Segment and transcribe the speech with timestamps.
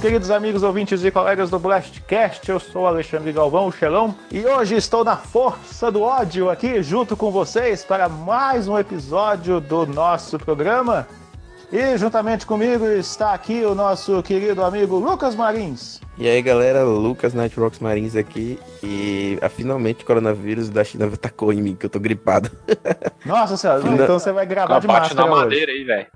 [0.00, 2.48] queridos amigos ouvintes e colegas do Blastcast.
[2.48, 7.14] Eu sou Alexandre Galvão, o Xelão, e hoje estou na força do ódio aqui junto
[7.14, 11.06] com vocês para mais um episódio do nosso programa.
[11.70, 16.00] E juntamente comigo está aqui o nosso querido amigo Lucas Marins.
[16.16, 21.52] E aí galera, Lucas Nightrocks Marins aqui e ah, finalmente o coronavírus da China atacou
[21.52, 22.50] em mim, que eu tô gripado.
[23.24, 25.44] Nossa senhora, então você vai gravar de bate máscara na hoje.
[25.44, 26.06] madeira aí, velho.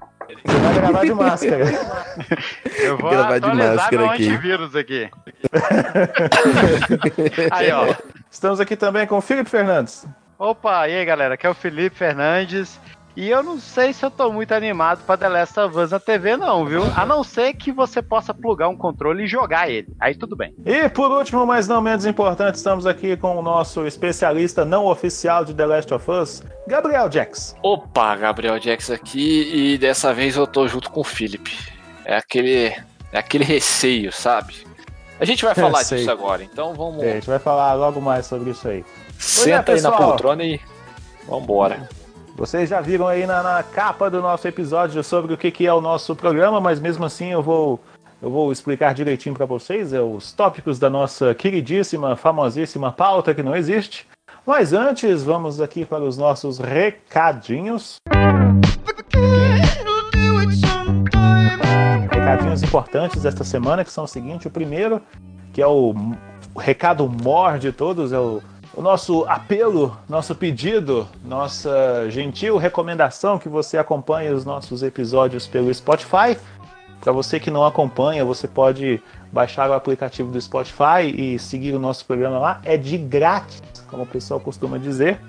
[0.44, 1.64] Você vai gravar de máscara.
[2.78, 4.24] Eu vou Gravar de máscara aqui.
[4.28, 5.10] antivírus aqui.
[7.50, 7.94] Aí, ó.
[8.30, 10.06] Estamos aqui também com o Felipe Fernandes.
[10.38, 11.34] Opa, e aí, galera?
[11.34, 12.80] Aqui é o Felipe Fernandes.
[13.16, 16.00] E eu não sei se eu tô muito animado pra The Last of Us na
[16.00, 16.82] TV, não, viu?
[16.96, 19.88] A não ser que você possa plugar um controle e jogar ele.
[20.00, 20.52] Aí tudo bem.
[20.66, 25.44] E por último, mas não menos importante, estamos aqui com o nosso especialista não oficial
[25.44, 27.54] de The Last of Us, Gabriel Jax.
[27.62, 31.56] Opa, Gabriel Jax aqui e dessa vez eu tô junto com o Felipe.
[32.04, 32.66] É aquele,
[33.12, 34.66] é aquele receio, sabe?
[35.20, 37.00] A gente vai falar disso agora, então vamos.
[37.00, 38.84] É, a gente vai falar logo mais sobre isso aí.
[39.18, 40.60] Senta aí na poltrona e
[41.28, 41.88] vambora.
[42.36, 45.72] Vocês já viram aí na, na capa do nosso episódio sobre o que, que é
[45.72, 47.78] o nosso programa, mas mesmo assim eu vou,
[48.20, 53.42] eu vou explicar direitinho para vocês é, os tópicos da nossa queridíssima, famosíssima pauta que
[53.42, 54.08] não existe.
[54.44, 57.98] Mas antes, vamos aqui para os nossos recadinhos.
[62.10, 65.00] Recadinhos importantes desta semana, que são o seguinte: o primeiro,
[65.52, 65.94] que é o,
[66.58, 68.42] recado mor de todos, é o,
[68.76, 75.72] o nosso apelo, nosso pedido, nossa gentil recomendação que você acompanhe os nossos episódios pelo
[75.72, 76.36] Spotify.
[77.00, 79.00] Para você que não acompanha, você pode
[79.30, 82.60] baixar o aplicativo do Spotify e seguir o nosso programa lá.
[82.64, 85.20] É de grátis, como o pessoal costuma dizer.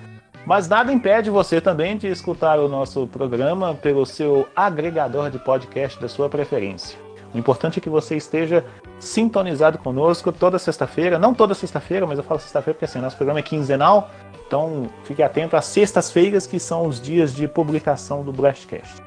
[0.46, 6.00] Mas nada impede você também de escutar o nosso programa pelo seu agregador de podcast
[6.00, 6.98] da sua preferência.
[7.34, 8.64] O importante é que você esteja
[9.00, 11.20] sintonizado conosco toda sexta-feira.
[11.20, 14.10] Não toda sexta-feira, mas eu falo sexta-feira porque assim, nosso programa é quinzenal.
[14.48, 19.04] Então fique atento às sextas-feiras, que são os dias de publicação do Blastcast.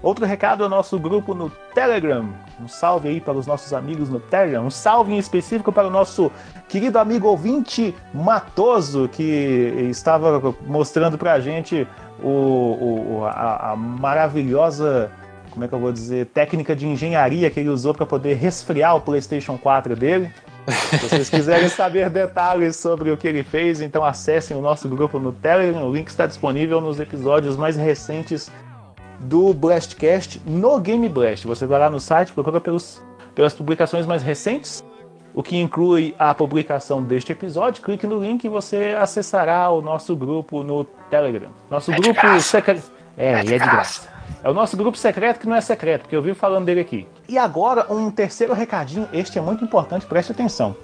[0.00, 2.28] Outro recado é o nosso grupo no Telegram.
[2.60, 4.64] Um salve aí para os nossos amigos no Telegram.
[4.64, 6.30] Um salve em específico para o nosso
[6.68, 9.22] querido amigo ouvinte Matoso, que
[9.90, 11.86] estava mostrando para a gente
[12.22, 15.10] o, o- a, a maravilhosa,
[15.58, 18.94] como é que eu vou dizer, técnica de engenharia que ele usou para poder resfriar
[18.94, 20.32] o PlayStation 4 dele.
[20.68, 25.18] Se vocês quiserem saber detalhes sobre o que ele fez, então acessem o nosso grupo
[25.18, 25.84] no Telegram.
[25.84, 28.52] O link está disponível nos episódios mais recentes
[29.18, 31.44] do Blastcast no Game Blast.
[31.44, 33.02] Você vai lá no site, procura pelos,
[33.34, 34.84] pelas publicações mais recentes,
[35.34, 37.82] o que inclui a publicação deste episódio.
[37.82, 41.50] Clique no link e você acessará o nosso grupo no Telegram.
[41.68, 42.92] Nosso É grupo secreto.
[43.16, 44.17] É, É e é de graça.
[44.42, 47.08] É o nosso grupo secreto que não é secreto, porque eu vivo falando dele aqui.
[47.28, 49.08] E agora, um terceiro recadinho.
[49.12, 50.76] Este é muito importante, preste atenção.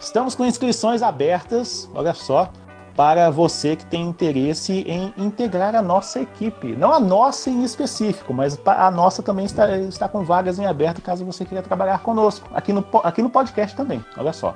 [0.00, 2.50] Estamos com inscrições abertas, olha só,
[2.96, 6.74] para você que tem interesse em integrar a nossa equipe.
[6.76, 11.02] Não a nossa em específico, mas a nossa também está, está com vagas em aberto
[11.02, 14.54] caso você queira trabalhar conosco, aqui no, aqui no podcast também, olha só.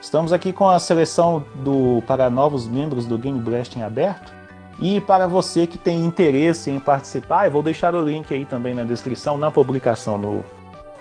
[0.00, 4.32] Estamos aqui com a seleção do, para novos membros do Game Blast em aberto.
[4.78, 8.74] E para você que tem interesse em participar, eu vou deixar o link aí também
[8.74, 10.44] na descrição, na publicação no,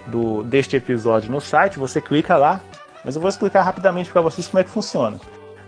[0.07, 1.79] do, deste episódio no site.
[1.79, 2.61] Você clica lá,
[3.03, 5.19] mas eu vou explicar rapidamente para vocês como é que funciona.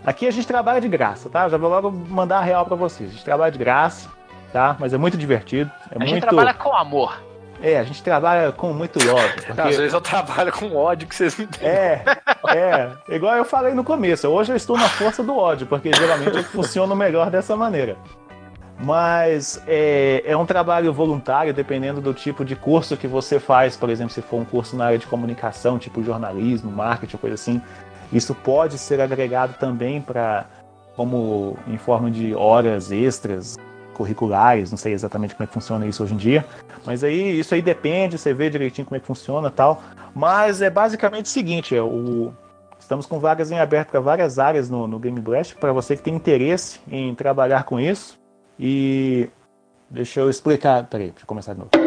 [0.04, 1.48] Aqui a gente trabalha de graça, tá?
[1.48, 3.10] Já vou logo mandar a real para vocês.
[3.10, 4.08] A gente trabalha de graça,
[4.52, 4.76] tá?
[4.78, 5.70] Mas é muito divertido.
[5.90, 6.10] É A muito...
[6.10, 7.20] gente trabalha com amor.
[7.68, 9.42] É, a gente trabalha com muito love.
[9.44, 11.68] porque- Às vezes eu trabalho com ódio que vocês não entendem.
[11.68, 12.02] É,
[12.54, 12.90] é.
[13.08, 14.28] Igual eu falei no começo.
[14.28, 17.96] Hoje eu estou na força do ódio, porque geralmente eu funciono melhor dessa maneira.
[18.78, 23.76] Mas é, é um trabalho voluntário, dependendo do tipo de curso que você faz.
[23.76, 27.60] Por exemplo, se for um curso na área de comunicação, tipo jornalismo, marketing, coisa assim.
[28.12, 30.44] Isso pode ser agregado também para
[30.94, 33.56] como em forma de horas extras
[33.96, 36.44] curriculares, não sei exatamente como é que funciona isso hoje em dia,
[36.84, 39.82] mas aí isso aí depende, você vê direitinho como é que funciona, tal.
[40.14, 42.32] Mas é basicamente o seguinte, é o
[42.78, 46.02] estamos com vagas em aberto para várias áreas no, no Game Blast, para você que
[46.02, 48.16] tem interesse em trabalhar com isso.
[48.58, 49.28] E
[49.90, 51.70] deixa eu explicar, peraí, deixa eu começar de novo.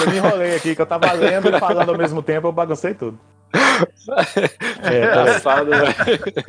[0.00, 2.94] eu me enrolei aqui, que eu tava lendo e falando ao mesmo tempo, eu baguncei
[2.94, 3.18] tudo.
[4.82, 5.02] É, peraí.
[5.02, 5.94] Engraçado, velho.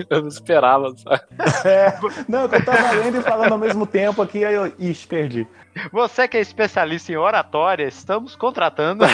[0.09, 1.21] Eu não esperava, sabe?
[1.65, 1.93] É,
[2.27, 4.71] não, que eu tava lendo e falando ao mesmo tempo aqui, aí eu.
[4.77, 5.47] Ixi, perdi.
[5.91, 9.05] Você que é especialista em oratória, estamos contratando.
[9.05, 9.11] É.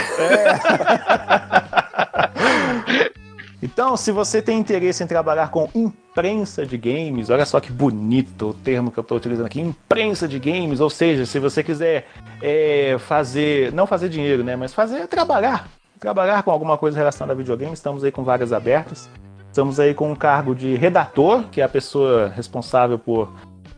[3.62, 8.50] Então, se você tem interesse em trabalhar com imprensa de games, olha só que bonito
[8.50, 12.07] o termo que eu estou utilizando aqui, imprensa de games, ou seja, se você quiser
[12.42, 15.68] é, fazer, não fazer dinheiro, né, mas fazer trabalhar,
[15.99, 19.09] trabalhar com alguma coisa relacionada a videogame, estamos aí com vagas abertas.
[19.47, 23.33] Estamos aí com um cargo de redator, que é a pessoa responsável por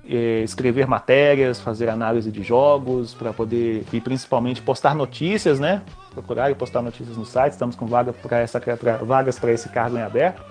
[0.07, 5.81] é, escrever matérias, fazer análise de jogos, para poder e principalmente postar notícias, né?
[6.12, 7.54] Procurar e postar notícias no site.
[7.54, 10.44] Estamos com vaga pra essa, pra, vagas para esse cargo em aberto.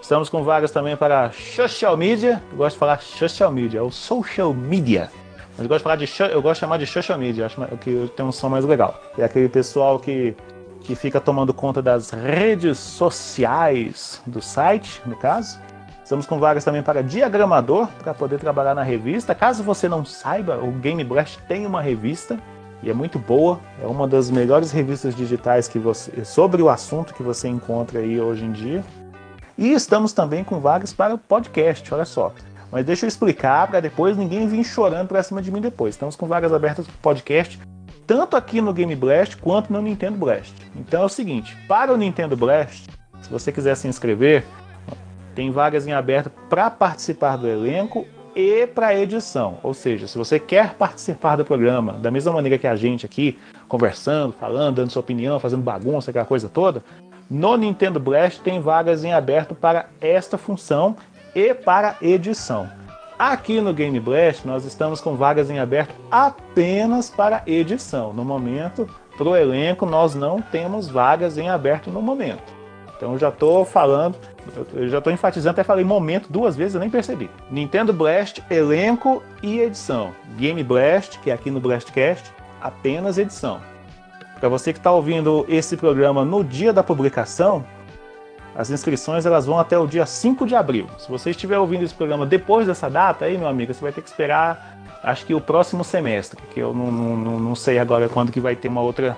[0.00, 2.42] Estamos com vagas também para social media.
[2.50, 5.10] Eu gosto de falar social media, ou social media.
[5.50, 8.10] Mas eu gosto de falar de eu gosto de chamar de social media, acho que
[8.16, 8.98] tem um som mais legal.
[9.18, 10.34] É aquele pessoal que
[10.82, 15.58] que fica tomando conta das redes sociais do site, no caso.
[16.02, 19.34] Estamos com vagas também para diagramador, para poder trabalhar na revista.
[19.34, 22.36] Caso você não saiba, o Game Blast tem uma revista
[22.82, 23.60] e é muito boa.
[23.80, 28.20] É uma das melhores revistas digitais que você, sobre o assunto que você encontra aí
[28.20, 28.82] hoje em dia.
[29.56, 32.32] E estamos também com vagas para o podcast, olha só.
[32.72, 35.94] Mas deixa eu explicar para depois ninguém vir chorando para cima de mim depois.
[35.94, 37.58] Estamos com vagas abertas para o podcast
[38.10, 40.52] tanto aqui no Game Blast quanto no Nintendo Blast.
[40.74, 42.88] Então é o seguinte, para o Nintendo Blast,
[43.22, 44.44] se você quiser se inscrever,
[45.32, 48.04] tem vagas em aberto para participar do elenco
[48.34, 49.58] e para edição.
[49.62, 53.38] Ou seja, se você quer participar do programa da mesma maneira que a gente aqui,
[53.68, 56.82] conversando, falando, dando sua opinião, fazendo bagunça, aquela coisa toda,
[57.30, 60.96] no Nintendo Blast tem vagas em aberto para esta função
[61.32, 62.68] e para edição.
[63.20, 68.14] Aqui no Game Blast, nós estamos com vagas em aberto apenas para edição.
[68.14, 72.42] No momento, para o elenco, nós não temos vagas em aberto no momento.
[72.96, 74.16] Então, já estou falando,
[74.72, 77.28] eu já estou enfatizando, até falei momento duas vezes, eu nem percebi.
[77.50, 80.12] Nintendo Blast, elenco e edição.
[80.38, 83.60] Game Blast, que é aqui no Blastcast, apenas edição.
[84.40, 87.66] Para você que está ouvindo esse programa no dia da publicação,
[88.54, 90.86] as inscrições elas vão até o dia 5 de abril.
[90.98, 94.02] Se você estiver ouvindo esse programa depois dessa data, aí, meu amigo, você vai ter
[94.02, 98.32] que esperar, acho que o próximo semestre, que eu não, não, não sei agora quando
[98.32, 99.16] que vai ter uma outra,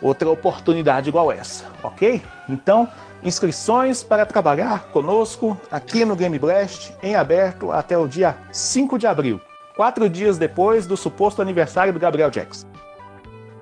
[0.00, 2.22] outra oportunidade igual essa, ok?
[2.48, 2.88] Então,
[3.22, 9.06] inscrições para trabalhar conosco aqui no Game Blast em aberto até o dia 5 de
[9.06, 9.40] abril,
[9.74, 12.66] quatro dias depois do suposto aniversário do Gabriel Jackson.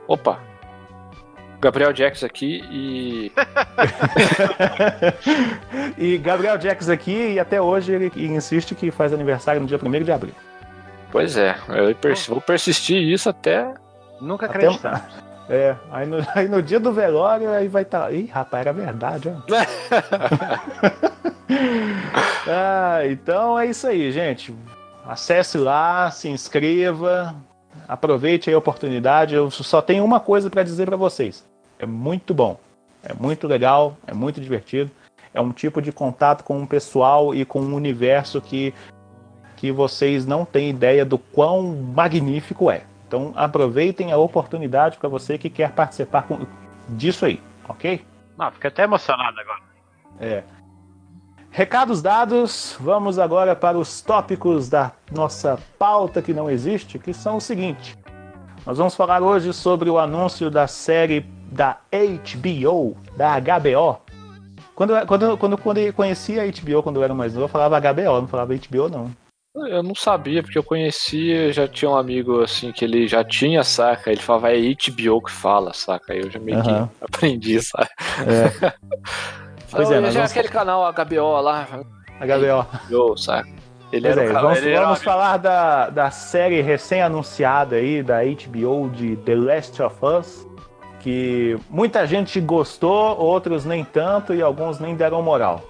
[0.07, 0.39] Opa,
[1.65, 3.33] Gabriel Jackson aqui e.
[5.97, 10.03] e Gabriel Jackson aqui, e até hoje ele insiste que faz aniversário no dia 1
[10.03, 10.35] de abril.
[11.11, 13.73] Pois é, eu pers vou persistir isso até.
[14.21, 14.97] Nunca acreditar.
[14.97, 15.25] Até...
[15.47, 18.05] É, aí no, aí no dia do velório aí vai estar.
[18.05, 18.11] Tá...
[18.11, 19.33] Ih, rapaz, era verdade, ó.
[22.49, 24.55] ah, então é isso aí, gente.
[25.07, 27.37] Acesse lá, se inscreva,
[27.87, 29.35] aproveite a oportunidade.
[29.35, 31.45] Eu só tenho uma coisa para dizer para vocês.
[31.85, 32.59] É muito bom,
[33.03, 34.91] é muito legal, é muito divertido.
[35.35, 38.73] É um tipo de contato com um pessoal e com um universo que,
[39.55, 42.85] que vocês não têm ideia do quão magnífico é.
[43.07, 46.47] Então aproveitem a oportunidade para você que quer participar com,
[46.89, 47.39] disso aí,
[47.69, 48.03] ok?
[48.39, 49.61] Não, fiquei até emocionado agora.
[50.19, 50.43] É.
[51.51, 57.37] Recados dados, vamos agora para os tópicos da nossa pauta que não existe, que são
[57.37, 57.95] o seguinte.
[58.65, 64.01] Nós vamos falar hoje sobre o anúncio da série da HBO, da HBO.
[64.75, 67.81] Quando, quando, quando, quando eu conhecia a HBO, quando eu era mais novo, eu falava
[67.81, 69.11] HBO, não falava HBO, não.
[69.69, 73.63] Eu não sabia, porque eu conhecia, já tinha um amigo assim que ele já tinha,
[73.63, 74.11] saca?
[74.11, 76.13] Ele falava, é HBO que fala, saca?
[76.13, 76.89] Aí eu já meio uhum.
[76.89, 77.89] que aprendi, saca?
[78.27, 78.73] É.
[79.71, 81.69] pois é, já é aquele canal HBO lá.
[82.19, 82.67] HBO.
[82.89, 83.49] HBO, saca?
[83.93, 89.15] Ele pois é, vamos, ele vamos falar da, da série recém-anunciada aí da HBO de
[89.19, 90.54] The Last of Us
[91.05, 95.63] que muita gente gostou, outros nem tanto e alguns nem deram moral.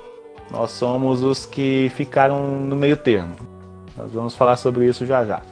[0.49, 3.35] Nós somos os que ficaram no meio termo.
[3.97, 5.43] Nós vamos falar sobre isso já já.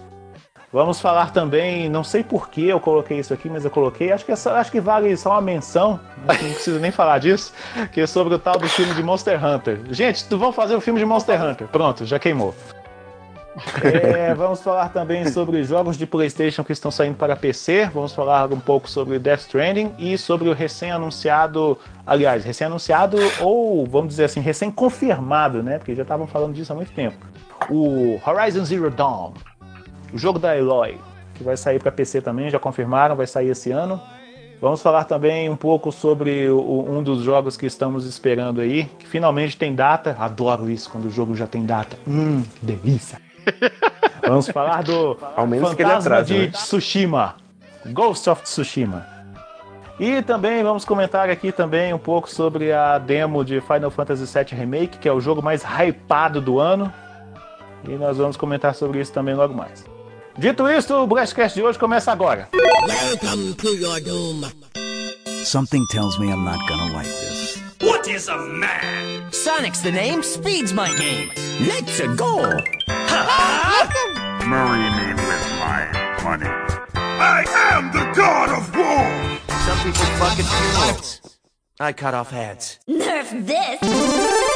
[0.73, 4.25] Vamos falar também, não sei por que eu coloquei isso aqui, mas eu coloquei, acho
[4.25, 7.53] que, é só, acho que vale só uma menção, não preciso nem falar disso,
[7.93, 9.81] que é sobre o tal do filme de Monster Hunter.
[9.91, 11.67] Gente, vamos fazer o filme de Monster Hunter.
[11.67, 12.55] Pronto, já queimou.
[13.83, 17.91] É, vamos falar também sobre jogos de PlayStation que estão saindo para PC.
[17.93, 24.09] Vamos falar um pouco sobre Death Stranding e sobre o recém-anunciado, aliás, recém-anunciado ou vamos
[24.09, 25.79] dizer assim, recém-confirmado, né?
[25.79, 27.27] Porque já estavam falando disso há muito tempo.
[27.69, 29.33] O Horizon Zero Dawn,
[30.13, 30.99] o jogo da Eloy,
[31.35, 34.01] que vai sair para PC também, já confirmaram, vai sair esse ano.
[34.61, 39.09] Vamos falar também um pouco sobre o, um dos jogos que estamos esperando aí, que
[39.09, 40.17] finalmente tem data.
[40.19, 41.99] Adoro isso quando o jogo já tem data.
[42.07, 43.19] Hum, delícia.
[44.27, 46.47] Vamos falar do Ao menos Fantasma que ele atrasa, de né?
[46.49, 47.37] Tsushima.
[47.87, 49.07] Ghost of Tsushima.
[49.99, 54.59] E também vamos comentar aqui também um pouco sobre a demo de Final Fantasy VII
[54.59, 56.93] Remake, que é o jogo mais hypado do ano.
[57.89, 59.85] E nós vamos comentar sobre isso também logo mais.
[60.39, 62.49] Dito isso, o Blastcast de hoje começa agora.
[62.55, 64.43] Welcome to your doom.
[65.45, 67.32] Something tells me I'm not gonna like this.
[68.03, 69.33] What is a man?
[69.33, 71.31] Sonic's the name, speed's my game.
[71.61, 72.39] Let's go.
[74.45, 75.87] Marry me with my
[76.25, 76.49] money.
[76.97, 79.07] I am the god of war.
[79.61, 81.39] Some people fucking funerals.
[81.79, 82.81] I cut off heads.
[82.89, 84.52] Nerf this.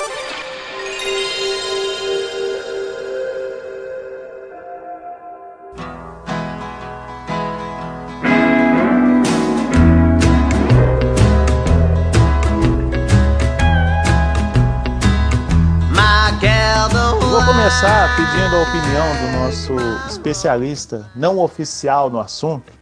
[17.46, 19.76] Começar pedindo a opinião do nosso
[20.08, 22.72] especialista não oficial no assunto,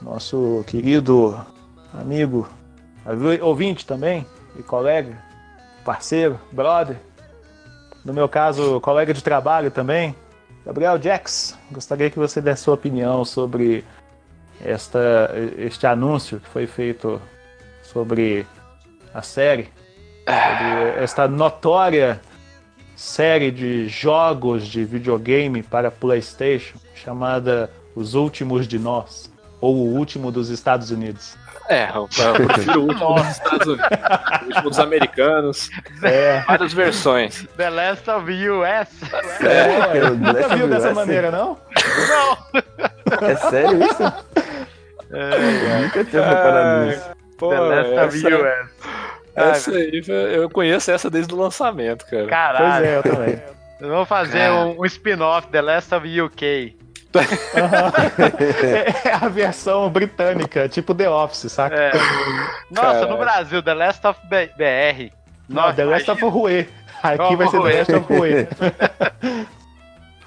[0.00, 1.36] nosso querido
[1.92, 2.48] amigo,
[3.42, 4.24] ouvinte também,
[4.56, 5.18] e colega,
[5.84, 6.98] parceiro, brother,
[8.04, 10.14] no meu caso, colega de trabalho também,
[10.64, 11.58] Gabriel Jax.
[11.72, 13.84] Gostaria que você desse sua opinião sobre
[14.64, 17.20] esta, este anúncio que foi feito
[17.82, 18.46] sobre
[19.12, 19.68] a série,
[20.24, 22.20] sobre esta notória
[22.98, 30.32] série de jogos de videogame para PlayStation chamada Os Últimos de Nós ou O Último
[30.32, 31.36] dos Estados Unidos.
[31.68, 33.88] É, eu, prefiro o último dos Estados Unidos.
[33.88, 35.70] O último dos americanos.
[36.02, 36.40] É.
[36.40, 37.46] Várias versões.
[37.56, 38.88] The Last of US.
[39.42, 41.56] É, é nunca viu dessa maneira, não?
[42.08, 42.62] Não.
[43.22, 44.02] É sério isso?
[45.10, 47.10] É, nunca tinha reparado nisso.
[47.38, 49.17] The Last of US.
[49.38, 50.02] Essa aí,
[50.32, 52.26] eu conheço essa desde o lançamento, cara.
[52.26, 52.72] Caralho.
[52.72, 53.42] Pois é, eu também.
[53.80, 56.76] Vamos fazer um, um spin-off, The Last of UK.
[59.04, 61.74] é a versão britânica, tipo The Office, saca?
[61.74, 61.92] É.
[62.70, 63.08] Nossa, Caralho.
[63.08, 65.12] no Brasil, The Last of BR.
[65.48, 66.68] Não, Nossa, The Last of Rue.
[67.02, 68.48] Aqui oh, vai ser The Last of Rue.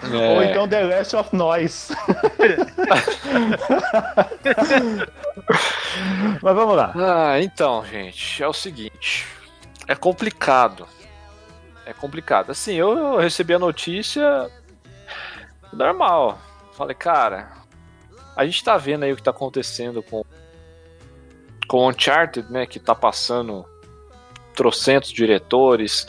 [0.03, 0.35] É.
[0.35, 1.91] Ou então The Last of Nós.
[6.41, 6.93] Mas vamos lá.
[6.95, 9.27] Ah, então, gente, é o seguinte.
[9.87, 10.87] É complicado.
[11.85, 12.51] É complicado.
[12.51, 14.49] Assim, eu recebi a notícia
[15.73, 16.39] normal.
[16.73, 17.51] Falei, cara,
[18.35, 20.23] a gente tá vendo aí o que tá acontecendo com
[21.67, 23.65] com Uncharted, né, que tá passando
[24.53, 26.05] trocentos diretores,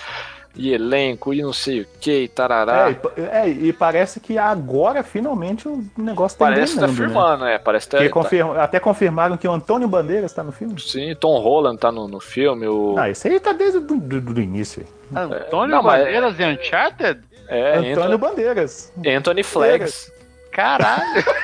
[0.54, 2.94] e elenco e não sei o que, e tarará.
[3.16, 7.54] É, é, e parece que agora finalmente o negócio tá Parece que tá firmando, né?
[7.54, 7.59] é.
[7.59, 10.78] Parece que tá, confirma, Até confirmaram que o Antônio Bandeiras tá no filme.
[10.80, 12.66] Sim, Tom Holland tá no, no filme.
[12.66, 12.97] O...
[12.99, 14.85] Ah, esse aí tá desde o do, do, do início.
[15.14, 17.21] Antônio não, Bandeiras e Uncharted?
[17.49, 18.92] É, Antônio Anthony, Bandeiras.
[19.06, 20.12] Anthony Flags.
[20.52, 21.02] Caralho!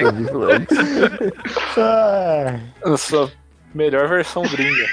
[0.00, 0.76] Anthony Flags.
[1.76, 2.58] Ah.
[3.74, 4.86] Melhor versão gringa.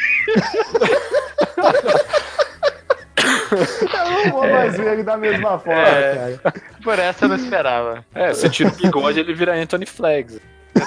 [3.50, 6.53] Eu não vou mais ver ele da mesma forma, é, cara.
[6.84, 8.05] Por essa eu não esperava.
[8.13, 10.39] É, você tira o bigode ele vira Anthony Flags.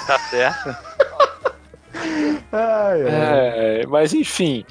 [0.07, 0.75] Tá certo.
[2.51, 3.07] Ai, ai.
[3.07, 4.65] É, mas enfim,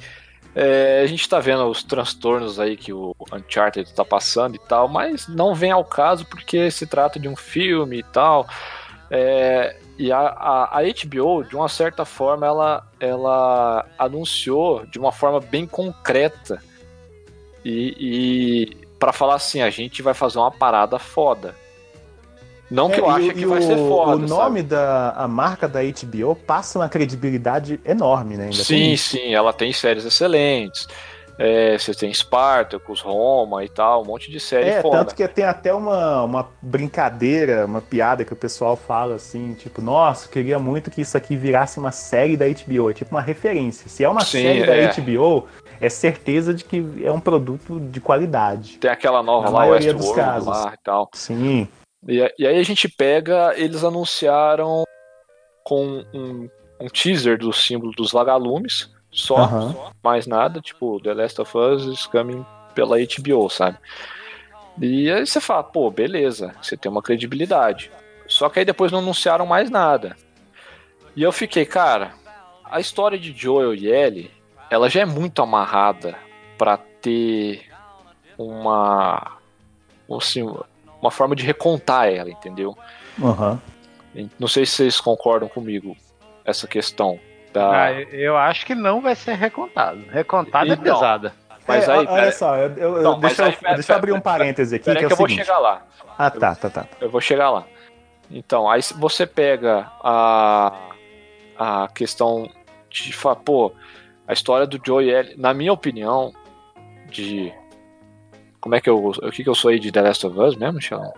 [0.55, 4.87] é, a gente tá vendo os transtornos aí que o Uncharted tá passando e tal,
[4.87, 8.47] mas não vem ao caso porque se trata de um filme e tal.
[9.09, 15.11] É, e a, a, a, HBO, de uma certa forma, ela, ela anunciou de uma
[15.11, 16.61] forma bem concreta
[17.63, 21.55] e, e para falar assim, a gente vai fazer uma parada foda.
[22.69, 24.15] Não que é, eu ache que vai ser foda.
[24.15, 24.63] O nome sabe?
[24.63, 28.45] da a marca da HBO passa uma credibilidade enorme, né?
[28.45, 30.87] Ainda sim, sim, ela tem séries excelentes.
[31.43, 34.99] É, você tem Spartacus, Roma e tal, um monte de série é, foda.
[34.99, 39.81] Tanto que tem até uma, uma brincadeira, uma piada que o pessoal fala assim, tipo,
[39.81, 43.89] nossa, queria muito que isso aqui virasse uma série da HBO, é tipo uma referência.
[43.89, 44.87] Se é uma Sim, série é.
[44.87, 45.47] da HBO,
[45.79, 48.77] é certeza de que é um produto de qualidade.
[48.77, 50.47] Tem aquela nova Na lá, maioria dos casos.
[50.47, 51.09] lá e tal.
[51.15, 51.67] Sim.
[52.07, 54.83] E, e, aí a gente pega, eles anunciaram
[55.63, 56.47] com um,
[56.79, 59.75] um teaser do símbolo dos vagalumes, só, uhum.
[60.01, 63.77] mais nada, tipo, The Last of Us is coming pela HBO, sabe?
[64.79, 67.91] E aí você fala, pô, beleza, você tem uma credibilidade.
[68.27, 70.15] Só que aí depois não anunciaram mais nada.
[71.15, 72.13] E eu fiquei, cara,
[72.63, 74.31] a história de Joel e Ellie,
[74.69, 76.17] ela já é muito amarrada
[76.57, 77.69] para ter
[78.37, 79.37] uma
[80.17, 80.43] assim,
[81.01, 82.77] uma forma de recontar ela, entendeu?
[83.17, 83.59] Uhum.
[84.39, 85.95] Não sei se vocês concordam comigo
[86.45, 87.19] essa questão.
[87.53, 87.85] Da...
[87.85, 90.01] Ah, eu acho que não vai ser recontado.
[90.09, 91.33] Recontado é então, é pesada.
[91.67, 92.31] Mas é, aí, olha pera...
[92.31, 94.85] só, eu, eu, não, deixa, eu, aí, pera, deixa eu abrir um parêntese aqui.
[94.85, 95.85] que, é que eu vou chegar lá.
[96.17, 96.87] Ah, tá, tá, tá.
[96.99, 97.65] Eu vou chegar lá.
[98.29, 100.73] Então, aí você pega a,
[101.57, 102.49] a questão
[102.89, 103.73] de falar, pô,
[104.27, 106.33] a história do Joe e Ellie, na minha opinião,
[107.09, 107.53] de.
[108.59, 108.97] Como é que eu.
[108.97, 111.13] O que, que eu sou aí de The Last of Us mesmo, Michel?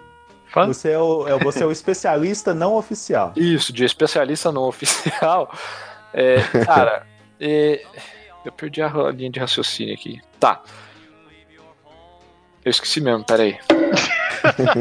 [0.68, 3.34] Você é, o, é, você é o especialista não oficial.
[3.36, 5.52] Isso, de especialista não oficial.
[6.14, 7.06] É, cara,
[7.40, 7.84] é,
[8.46, 10.22] eu perdi a linha de raciocínio aqui.
[10.40, 10.62] Tá.
[12.64, 13.58] Eu esqueci mesmo, peraí.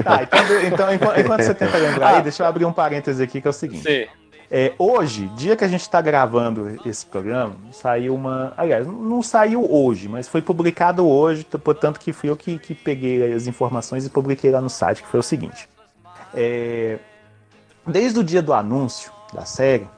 [0.05, 3.23] tá, então, então enquanto, enquanto, você tenta lembrar ah, aí, deixa eu abrir um parêntese
[3.23, 3.83] aqui que é o seguinte.
[3.83, 4.07] Sim.
[4.55, 8.53] É, hoje, dia que a gente está gravando esse programa, saiu uma.
[8.55, 13.33] Aliás, não saiu hoje, mas foi publicado hoje, portanto que fui eu que, que peguei
[13.33, 15.67] as informações e publiquei lá no site, que foi o seguinte.
[16.35, 16.99] É,
[17.87, 19.89] desde o dia do anúncio da série,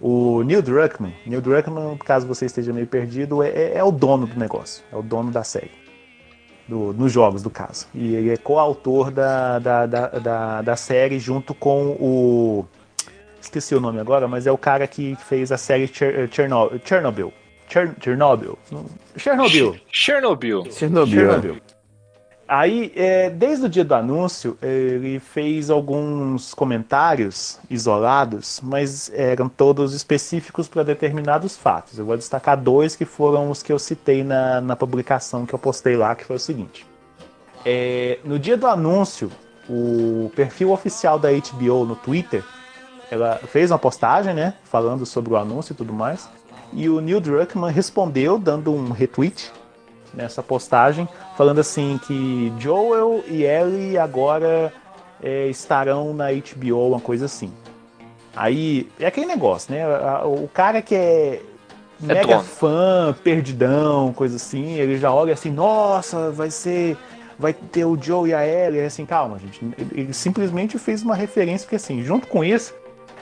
[0.00, 4.26] o Neil Druckmann, Neil Druckmann, caso você esteja meio perdido, é, é, é o dono
[4.26, 5.70] do negócio, é o dono da série.
[6.68, 7.86] Do, nos jogos, do caso.
[7.94, 12.66] E ele é coautor da, da, da, da, da série junto com o
[13.40, 16.80] esqueci o nome agora, mas é o cara que fez a série eh, Chernobyl.
[16.84, 17.32] Chernobyl.
[17.68, 18.58] Chernobyl.
[19.16, 19.76] Chernobyl.
[19.90, 20.64] Chernobyl.
[20.70, 21.56] Chernobyl.
[22.48, 29.92] Aí, é, desde o dia do anúncio, ele fez alguns comentários isolados, mas eram todos
[29.92, 31.98] específicos para determinados fatos.
[31.98, 35.58] Eu vou destacar dois que foram os que eu citei na, na publicação que eu
[35.58, 36.86] postei lá, que foi o seguinte.
[37.64, 39.28] É, no dia do anúncio,
[39.68, 42.44] o perfil oficial da HBO no Twitter
[43.10, 46.28] ela fez uma postagem, né, falando sobre o anúncio e tudo mais.
[46.72, 49.52] E o Neil Druckmann respondeu dando um retweet
[50.16, 54.72] nessa postagem, falando assim que Joel e Ellie agora
[55.22, 57.52] é, estarão na HBO, uma coisa assim.
[58.34, 59.84] Aí é aquele negócio, né?
[60.24, 61.42] O cara que é, é
[62.00, 66.96] mega fã, perdidão, coisa assim, ele já olha assim, nossa, vai ser
[67.38, 69.60] vai ter o Joe e a Ellie, assim, calma, gente.
[69.92, 72.74] Ele simplesmente fez uma referência, porque assim, junto com isso,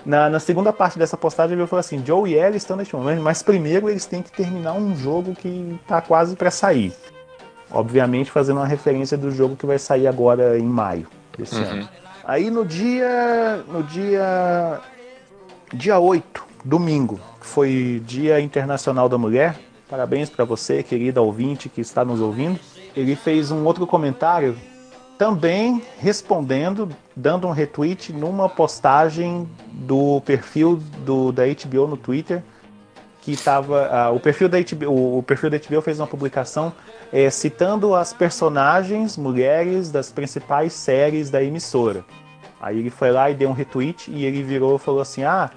[0.05, 3.23] na, na, segunda parte dessa postagem ele falou assim: Joe e Ellie estão neste momento,
[3.23, 6.93] mas primeiro eles têm que terminar um jogo que está quase para sair.
[7.71, 11.65] Obviamente fazendo uma referência do jogo que vai sair agora em maio desse uhum.
[11.65, 11.89] ano.
[12.25, 13.65] Aí no dia.
[13.69, 14.81] No dia.
[15.73, 19.57] Dia 8, domingo, que foi Dia Internacional da Mulher.
[19.89, 22.61] Parabéns para você, querida ouvinte que está nos ouvindo.
[22.97, 24.57] Ele fez um outro comentário
[25.19, 32.43] também respondendo, dando um retweet numa postagem do perfil do, da HBO no Twitter,
[33.21, 36.73] que estava ah, o perfil da HBO, o perfil da HBO fez uma publicação
[37.13, 42.05] é, citando as personagens mulheres das principais séries da emissora.
[42.61, 45.51] Aí ele foi lá e deu um retweet e ele virou e falou assim: ah,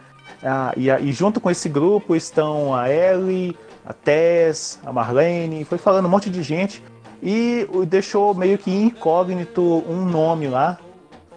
[0.43, 5.78] ah e, e, junto com esse grupo estão a Ellie, a Tess, a Marlene, foi
[5.78, 6.82] falando um monte de gente
[7.21, 10.77] e deixou meio que incógnito um nome lá,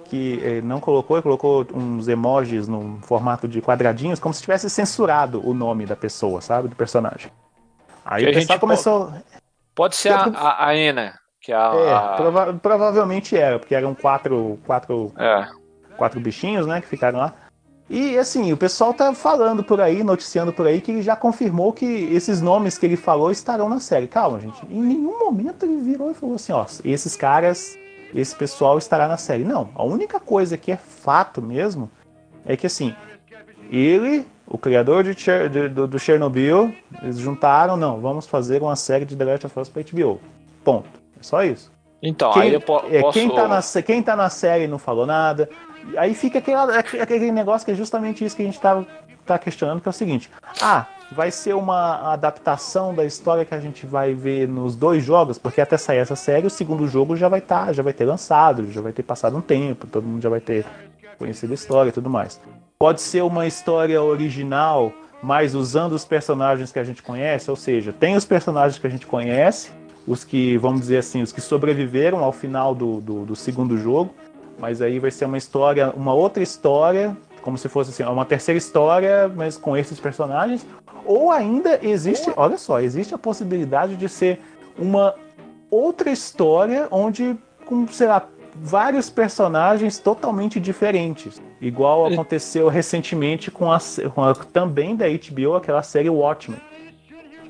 [0.04, 4.68] que eh, não colocou, ele colocou uns emojis no formato de quadradinhos, como se tivesse
[4.68, 6.68] censurado o nome da pessoa, sabe?
[6.68, 7.30] Do personagem.
[8.04, 9.06] Aí que o pessoal começou.
[9.06, 9.24] Pode,
[9.74, 12.12] pode ser a, a, a Ena, que é a.
[12.14, 12.16] É.
[12.16, 15.46] Prova provavelmente era, porque eram quatro, quatro, é.
[15.96, 17.34] quatro bichinhos, né, que ficaram lá.
[17.90, 21.72] E assim, o pessoal tá falando por aí, noticiando por aí, que ele já confirmou
[21.72, 24.06] que esses nomes que ele falou estarão na série.
[24.06, 24.64] Calma, gente.
[24.70, 27.76] Em nenhum momento ele virou e falou assim, ó, esses caras,
[28.14, 29.42] esse pessoal estará na série.
[29.42, 31.90] Não, a única coisa que é fato mesmo
[32.46, 32.94] é que assim,
[33.72, 35.16] ele, o criador de,
[35.48, 36.72] de, do, do, Chernobyl,
[37.02, 40.20] eles juntaram, não, vamos fazer uma série de The Last of Us pra HBO.
[40.62, 40.88] Ponto.
[41.18, 41.72] É só isso.
[42.00, 43.18] Então, quem, aí eu po é, posso...
[43.18, 45.50] Quem tá, na, quem tá na série não falou nada.
[45.96, 48.84] Aí fica aquele, negócio que é justamente isso que a gente tá,
[49.24, 50.30] tá questionando, que é o seguinte.
[50.60, 55.38] Ah, vai ser uma adaptação da história que a gente vai ver nos dois jogos,
[55.38, 58.04] porque até sair essa série, o segundo jogo já vai estar, tá, já vai ter
[58.04, 60.64] lançado, já vai ter passado um tempo, todo mundo já vai ter
[61.18, 62.40] conhecido a história e tudo mais.
[62.78, 67.92] Pode ser uma história original, mas usando os personagens que a gente conhece, ou seja,
[67.92, 69.70] tem os personagens que a gente conhece,
[70.06, 74.14] os que, vamos dizer assim, os que sobreviveram ao final do, do, do segundo jogo,
[74.60, 78.58] mas aí vai ser uma história, uma outra história, como se fosse assim, uma terceira
[78.58, 80.64] história, mas com esses personagens.
[81.04, 84.38] Ou ainda existe, olha só, existe a possibilidade de ser
[84.78, 85.14] uma
[85.70, 91.40] outra história onde, com, sei lá, vários personagens totalmente diferentes.
[91.60, 93.78] Igual aconteceu recentemente com a,
[94.14, 96.60] com a também da HBO, aquela série Watchmen.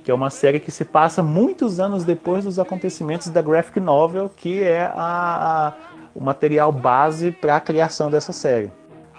[0.05, 4.31] Que é uma série que se passa muitos anos depois dos acontecimentos da graphic novel,
[4.35, 5.73] que é a, a
[6.15, 8.71] o material base para a criação dessa série.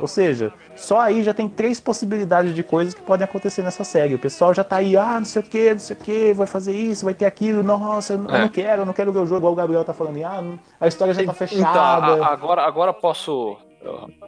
[0.02, 4.16] Ou seja, só aí já tem três possibilidades de coisas que podem acontecer nessa série.
[4.16, 6.48] O pessoal já tá aí, ah, não sei o que, não sei o que, vai
[6.48, 8.42] fazer isso, vai ter aquilo, nossa, eu, é.
[8.42, 10.44] não quero, eu não quero ver o jogo, igual o Gabriel tá falando, ah,
[10.80, 12.14] a história já tá então, fechada.
[12.14, 13.58] Então, agora, agora posso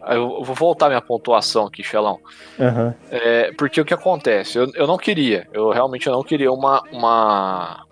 [0.10, 2.20] Eu, vou voltar minha pontuação aqui, Xelão.
[2.60, 2.94] Uhum.
[3.10, 4.60] É, porque o que acontece?
[4.60, 7.86] Eu, eu não queria, eu realmente não queria uma, uma.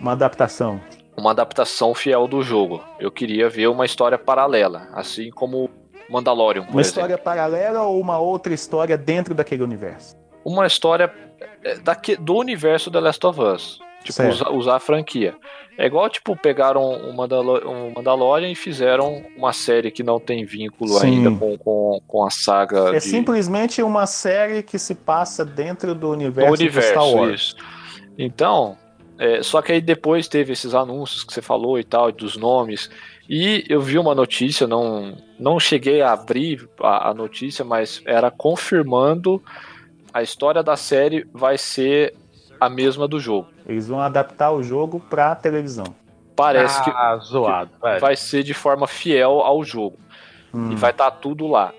[0.00, 0.80] Uma adaptação.
[1.22, 2.82] Uma adaptação fiel do jogo.
[2.98, 5.70] Eu queria ver uma história paralela, assim como
[6.10, 6.62] Mandalorian.
[6.62, 6.80] uma exemplo.
[6.80, 10.16] história paralela ou uma outra história dentro daquele universo?
[10.44, 11.14] Uma história
[11.62, 13.78] é, daqui, do universo The Last of Us.
[14.02, 15.36] Tipo, usar, usar, a franquia.
[15.78, 20.44] É igual, tipo, pegaram um, Mandalor um Mandalorian e fizeram uma série que não tem
[20.44, 21.06] vínculo Sim.
[21.06, 22.88] ainda com, com, com, a saga.
[22.88, 23.00] É de...
[23.00, 27.40] simplesmente uma série que se passa dentro do universo, do universo Star Wars.
[27.40, 27.56] Isso.
[28.18, 28.76] Então,
[29.22, 32.90] é, só que aí depois teve esses anúncios que você falou e tal, dos nomes.
[33.30, 38.32] E eu vi uma notícia, não, não cheguei a abrir a, a notícia, mas era
[38.32, 39.40] confirmando
[40.12, 42.16] a história da série vai ser
[42.60, 43.46] a mesma do jogo.
[43.64, 45.94] Eles vão adaptar o jogo pra televisão.
[46.34, 50.00] Parece ah, que, zoado, que vai ser de forma fiel ao jogo.
[50.52, 50.72] Hum.
[50.72, 51.72] E vai estar tá tudo lá.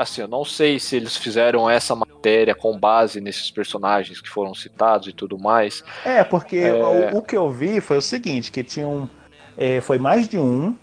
[0.00, 4.54] Assim, eu não sei se eles fizeram essa matéria com base nesses personagens que foram
[4.54, 5.84] citados e tudo mais.
[6.06, 6.72] É, porque é...
[6.72, 9.10] O, o, que eu vi foi o seguinte, que tinham.
[9.58, 10.74] É, foi mais de um.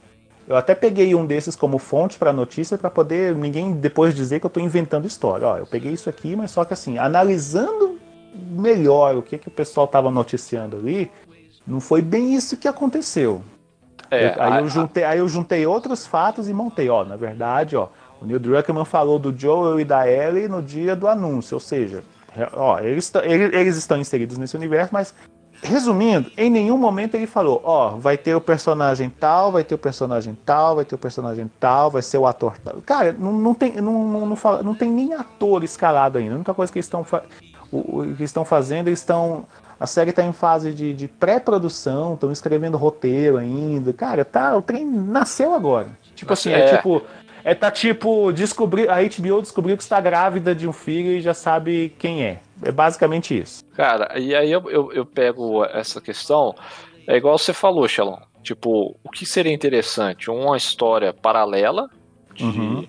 [0.48, 4.46] Eu até peguei um desses como fonte para notícia para poder ninguém depois dizer que
[4.46, 5.48] eu estou inventando história.
[5.48, 8.00] Ó, eu peguei isso aqui, mas só que assim, analisando
[8.36, 11.12] melhor o que, que o pessoal estava noticiando ali,
[11.66, 13.42] não foi bem isso que aconteceu.
[14.12, 17.16] É, eu, aí, a, eu juntei, aí eu juntei outros fatos e montei, ó, na
[17.16, 17.90] verdade, ó,
[18.22, 22.04] o Neil Druckmann falou do Joel e da Ellie no dia do anúncio, ou seja,
[22.54, 25.14] ó, eles, eles estão inseridos nesse universo, mas
[25.62, 29.78] resumindo, em nenhum momento ele falou, ó, vai ter o personagem tal, vai ter o
[29.78, 32.76] personagem tal, vai ter o personagem tal, vai ser o ator tal.
[32.86, 36.34] Cara, não, não tem, não, não, não, fala, não tem nem ator escalado ainda.
[36.34, 37.04] A única coisa que eles estão
[37.72, 39.46] o, o que estão fazendo, eles estão.
[39.80, 43.94] A série está em fase de, de pré-produção, estão escrevendo roteiro ainda.
[43.94, 45.88] Cara, tá, o trem nasceu agora.
[46.16, 47.04] Tipo assim, é, é tipo.
[47.48, 51.34] É tá tipo, descobrir, a HBO descobriu que está grávida de um filho e já
[51.34, 52.42] sabe quem é.
[52.62, 53.64] É basicamente isso.
[53.74, 56.54] Cara, e aí eu, eu, eu pego essa questão,
[57.08, 58.18] é igual você falou, Shalom.
[58.44, 60.30] Tipo, o que seria interessante?
[60.30, 61.90] Uma história paralela
[62.36, 62.86] de, uhum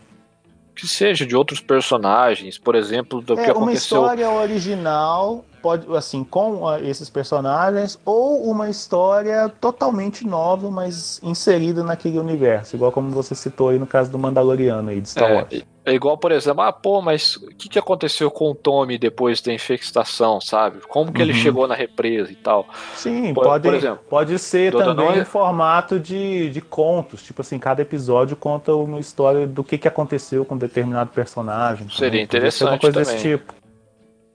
[0.78, 4.00] que seja de outros personagens, por exemplo, do é, que aconteceu.
[4.00, 11.20] Uma história original pode, assim, com ah, esses personagens, ou uma história totalmente nova, mas
[11.22, 15.30] inserida naquele universo, igual como você citou aí no caso do Mandaloriano aí de Star
[15.30, 15.64] é, Wars.
[15.88, 19.40] É igual, por exemplo, ah, pô, mas o que, que aconteceu com o Tommy depois
[19.40, 20.80] da infestação, sabe?
[20.86, 21.28] Como que uhum.
[21.28, 22.66] ele chegou na represa e tal?
[22.94, 27.58] Sim, por, pode, por exemplo, pode ser também em formato de, de contos, tipo assim,
[27.58, 31.88] cada episódio conta uma história do que, que aconteceu com determinado personagem.
[31.88, 33.14] Seria interessante uma coisa também.
[33.14, 33.57] desse tipo.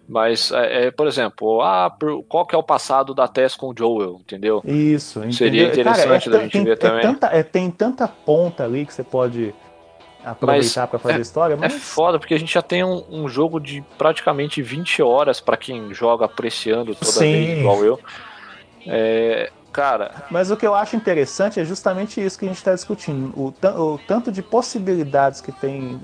[0.08, 1.92] Mas, é, é, por exemplo, ah,
[2.28, 4.62] qual que é o passado da Tess com o Joel, entendeu?
[4.66, 5.38] Isso, entendeu?
[5.38, 7.02] Seria interessante Cara, é, da gente tem, ver é também.
[7.02, 9.56] Tanta, é, tem tanta ponta ali que você pode
[10.24, 11.58] aproveitar para fazer é, história.
[11.58, 11.74] Mas...
[11.74, 15.56] É foda, porque a gente já tem um, um jogo de praticamente 20 horas para
[15.56, 17.32] quem joga apreciando toda Sim.
[17.32, 18.00] vez, igual eu.
[18.86, 20.12] É, Cara.
[20.30, 23.34] Mas o que eu acho interessante é justamente isso que a gente está discutindo.
[23.36, 26.00] O, o, tanto de possibilidades que tem.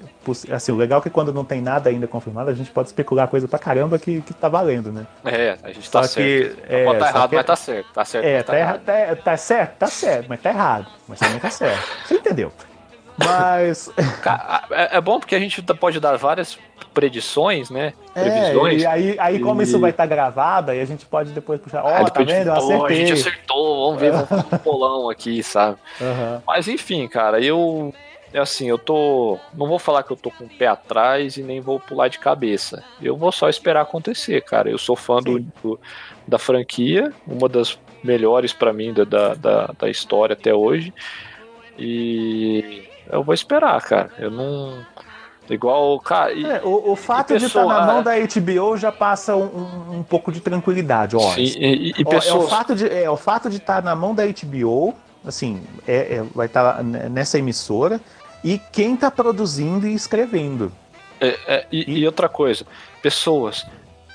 [0.51, 3.27] Assim, o legal é que quando não tem nada ainda confirmado, a gente pode especular
[3.27, 5.05] coisa pra caramba que, que tá valendo, né?
[5.23, 6.57] É, a gente tá só certo.
[6.57, 7.93] Que, é, pode tá errado, que, mas tá certo.
[7.93, 8.25] Tá certo.
[8.25, 8.81] É, tá, tá, errado.
[8.81, 10.87] Tá, tá, certo, tá certo, mas tá errado.
[11.07, 11.87] Mas também tá certo.
[12.07, 12.51] Você entendeu?
[13.23, 13.89] Mas.
[14.71, 16.57] É, é bom porque a gente pode dar várias
[16.93, 17.93] predições, né?
[18.13, 18.81] É, Previsões.
[18.81, 19.63] E aí, aí como e...
[19.63, 21.83] isso vai estar tá gravado, aí a gente pode depois puxar.
[21.83, 22.47] Ó, oh, tá vendo?
[22.47, 22.85] Eu acertei.
[22.85, 25.77] A gente acertou, vamos ver, vamos fazer um bolão aqui, sabe?
[25.99, 26.41] Uhum.
[26.45, 27.93] Mas enfim, cara, eu.
[28.31, 29.39] É assim, eu tô.
[29.55, 32.19] Não vou falar que eu tô com o pé atrás e nem vou pular de
[32.19, 32.83] cabeça.
[33.01, 34.69] Eu vou só esperar acontecer, cara.
[34.69, 35.79] Eu sou fã do, do,
[36.27, 40.93] da franquia, uma das melhores para mim da, da, da história até hoje.
[41.79, 44.11] E eu vou esperar, cara.
[44.19, 44.85] Eu não.
[45.49, 46.31] Igual, cara.
[46.31, 49.99] E, é, o, o fato pessoa, de estar na mão da HBO já passa um,
[49.99, 51.31] um pouco de tranquilidade, ó.
[51.33, 52.27] Sim, e, e pessoas...
[52.27, 54.93] é, o fato de, é o fato de estar na mão da HBO,
[55.25, 57.99] assim, é, é vai estar nessa emissora,
[58.43, 60.71] e quem está produzindo e escrevendo.
[61.19, 62.65] É, é, e, e, outra coisa,
[63.01, 63.65] pessoas.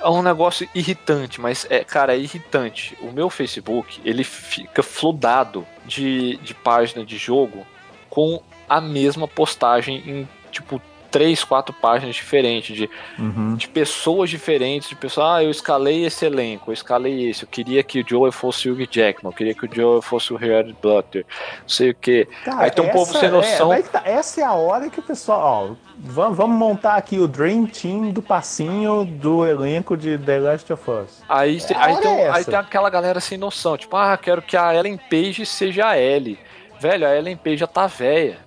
[0.04, 2.94] É um negócio irritante, mas é, cara, é irritante.
[3.00, 7.66] O meu Facebook, ele fica fludado de, de página de jogo
[8.10, 10.80] com a mesma postagem em tipo
[11.14, 13.54] três, quatro páginas diferentes, de, uhum.
[13.54, 17.84] de pessoas diferentes, de pessoas, ah, eu escalei esse elenco, eu escalei esse, eu queria
[17.84, 20.74] que o Joe fosse o Hugh Jackman, eu queria que o Joe fosse o Harry
[20.82, 21.24] Butler,
[21.62, 22.26] não sei o que.
[22.56, 23.72] Aí tem um povo sem noção.
[23.72, 27.28] É, tá, essa é a hora que o pessoal, ó, vamos, vamos montar aqui o
[27.28, 31.22] Dream Team do passinho do elenco de The Last of Us.
[31.28, 34.56] Aí, é aí, tem, é aí tem aquela galera sem noção, tipo, ah, quero que
[34.56, 36.40] a Ellen Page seja a Ellie.
[36.80, 38.42] Velho, a Ellen Page já tá velha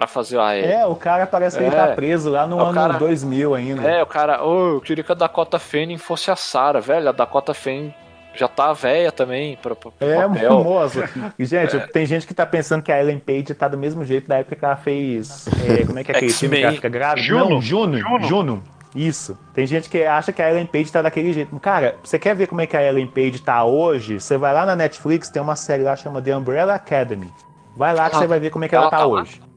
[0.00, 0.72] pra fazer a Ellie.
[0.72, 1.66] É, o cara parece que é.
[1.66, 1.94] ele tá é.
[1.94, 3.82] preso lá no é, ano cara, 2000 ainda.
[3.82, 7.10] É, o cara, oh, eu queria que a Dakota Fanning fosse a Sarah, velho.
[7.10, 7.92] A Dakota Fanning
[8.34, 11.02] já tá velha também pra, pra É, famoso.
[11.38, 11.80] E, gente, é.
[11.80, 14.56] tem gente que tá pensando que a Ellen Page tá do mesmo jeito da época
[14.56, 15.46] que ela fez.
[15.68, 17.20] É, como é que é aquele filme que ela fica grávida?
[17.20, 17.50] Juno.
[17.50, 17.98] Não, Juno.
[17.98, 18.26] Juno.
[18.26, 18.62] Juno.
[18.94, 19.38] Isso.
[19.52, 21.54] Tem gente que acha que a Ellen Page tá daquele jeito.
[21.60, 24.18] Cara, você quer ver como é que a Ellen Page tá hoje?
[24.18, 27.30] Você vai lá na Netflix, tem uma série lá chamada The Umbrella Academy.
[27.76, 29.49] Vai lá que ah, você vai ver como é que ela, ela tá, tá hoje.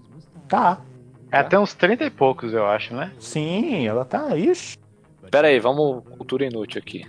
[0.48, 0.80] Tá.
[1.32, 3.12] É até uns 30 e poucos, eu acho, né?
[3.20, 4.38] Sim, ela tá.
[4.38, 4.78] Ixi.
[5.32, 7.04] Pera aí, vamos cultura inútil aqui.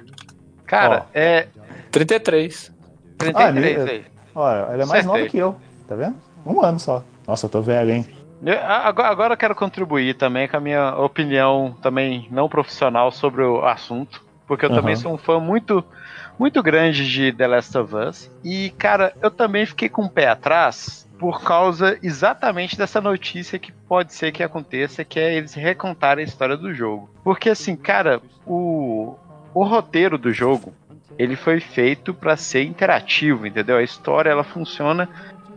[0.67, 1.49] Cara, Ó, é.
[1.91, 2.73] 33.
[3.19, 4.05] 33 ah, aí.
[4.35, 5.55] Olha, ela é mais nova que eu,
[5.87, 6.17] tá vendo?
[6.45, 7.05] Um ano só.
[7.27, 8.07] Nossa, eu tô velho, hein?
[8.63, 13.65] Agora, agora eu quero contribuir também com a minha opinião também não profissional sobre o
[13.65, 14.77] assunto, porque eu uhum.
[14.77, 15.85] também sou um fã muito
[16.39, 20.29] muito grande de The Last of Us e cara, eu também fiquei com o pé
[20.29, 26.23] atrás por causa exatamente dessa notícia que pode ser que aconteça, que é eles recontarem
[26.23, 27.09] a história do jogo.
[27.25, 29.17] Porque assim, cara, o
[29.55, 30.75] o roteiro do jogo
[31.19, 33.79] ele foi feito para ser interativo, entendeu?
[33.79, 35.09] A história ela funciona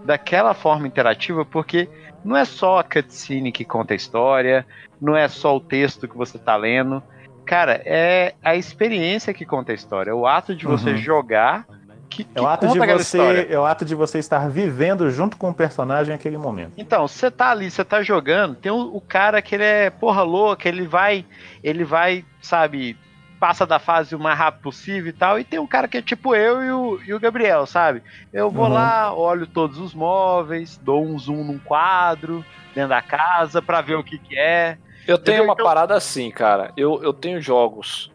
[0.06, 1.90] daquela forma interativa porque
[2.24, 4.66] não é só a cutscene que conta a história,
[5.02, 7.04] não é só o texto que você tá lendo.
[7.46, 10.98] Cara, é a experiência que conta a história, o ato de você uhum.
[10.98, 11.66] jogar
[12.10, 15.38] que, que é o ato de você é o ato de você estar vivendo junto
[15.38, 16.74] com o personagem naquele momento.
[16.78, 20.24] Então, você tá ali, você tá jogando, tem o, o, cara que ele é porra
[20.24, 21.26] louca, ele vai
[21.64, 22.98] ele vai, sabe,
[23.40, 25.40] passa da fase o mais rápido possível e tal.
[25.40, 28.02] E tem um cara que é tipo eu e o, e o Gabriel, sabe?
[28.34, 28.74] Eu vou uhum.
[28.74, 32.44] lá, olho todos os móveis, dou um zoom num quadro
[32.74, 34.78] dentro da casa para ver o que, que é.
[35.08, 35.66] Eu tenho uma então...
[35.66, 36.72] parada assim, cara.
[36.76, 38.12] Eu, eu tenho jogos.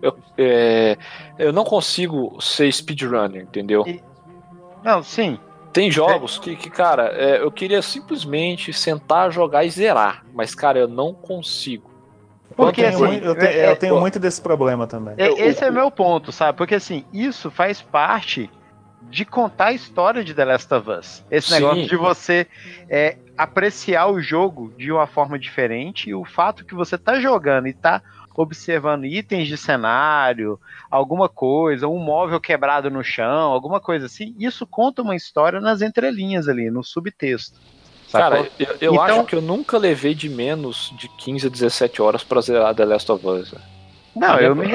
[0.00, 0.96] Eu, é,
[1.38, 3.84] eu não consigo ser speedrunner, entendeu?
[4.84, 5.38] Não, sim.
[5.72, 6.44] Tem jogos é.
[6.44, 10.24] que, que, cara, é, eu queria simplesmente sentar, jogar e zerar.
[10.32, 11.90] Mas, cara, eu não consigo.
[12.56, 15.14] Porque eu tenho, assim, muito, eu, tenho, é, eu tenho muito desse problema também.
[15.16, 16.56] É, esse é meu ponto, sabe?
[16.58, 18.50] Porque assim, isso faz parte
[19.02, 21.24] de contar a história de The Last of Us.
[21.30, 21.54] Esse Sim.
[21.54, 22.46] negócio de você
[22.88, 27.68] é, apreciar o jogo de uma forma diferente e o fato que você tá jogando
[27.68, 28.02] e tá
[28.40, 34.64] observando itens de cenário, alguma coisa, um móvel quebrado no chão, alguma coisa assim, isso
[34.64, 37.58] conta uma história nas entrelinhas ali, no subtexto.
[38.06, 38.30] Sacou?
[38.30, 39.02] Cara, eu, eu então...
[39.02, 42.84] acho que eu nunca levei de menos de 15 a 17 horas pra zerar The
[42.84, 43.54] Last of Us.
[44.14, 44.68] Não, eu, me,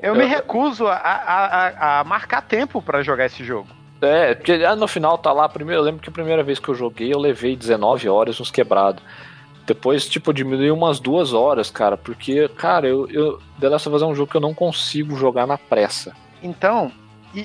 [0.00, 3.68] eu me recuso a, a, a marcar tempo para jogar esse jogo.
[4.00, 6.68] É, porque ah, no final tá lá, primeiro, eu lembro que a primeira vez que
[6.68, 9.02] eu joguei eu levei 19 horas uns quebrados.
[9.68, 14.02] Depois, tipo, diminuiu umas duas horas, cara, porque, cara, eu, eu The Last of Us
[14.02, 16.16] é um jogo que eu não consigo jogar na pressa.
[16.42, 16.90] Então,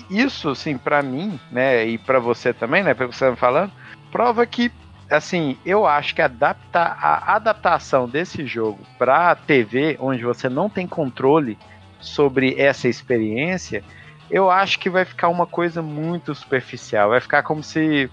[0.09, 3.73] isso, assim, para mim, né, e para você também, né, pelo que você tá falando,
[4.09, 4.71] prova que
[5.09, 10.87] assim, eu acho que adaptar a adaptação desse jogo para TV, onde você não tem
[10.87, 11.57] controle
[11.99, 13.83] sobre essa experiência,
[14.31, 17.09] eu acho que vai ficar uma coisa muito superficial.
[17.09, 18.09] Vai ficar como se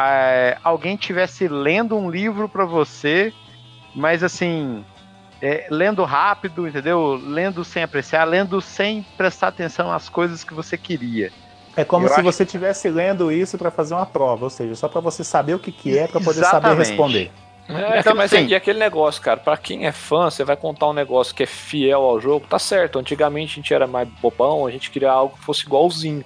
[0.00, 3.32] é, alguém tivesse lendo um livro para você,
[3.94, 4.84] mas assim,
[5.40, 7.20] é, lendo rápido, entendeu?
[7.22, 11.32] Lendo sem apreciar, lendo sem prestar atenção às coisas que você queria.
[11.76, 14.88] É como eu se você estivesse lendo isso para fazer uma prova, ou seja, só
[14.88, 16.62] para você saber o que, que é para poder Exatamente.
[16.62, 17.32] saber responder.
[17.68, 20.88] É, então, mas assim, e aquele negócio, cara, para quem é fã, você vai contar
[20.88, 22.98] um negócio que é fiel ao jogo, tá certo.
[22.98, 26.24] Antigamente a gente era mais bobão, a gente queria algo que fosse igualzinho.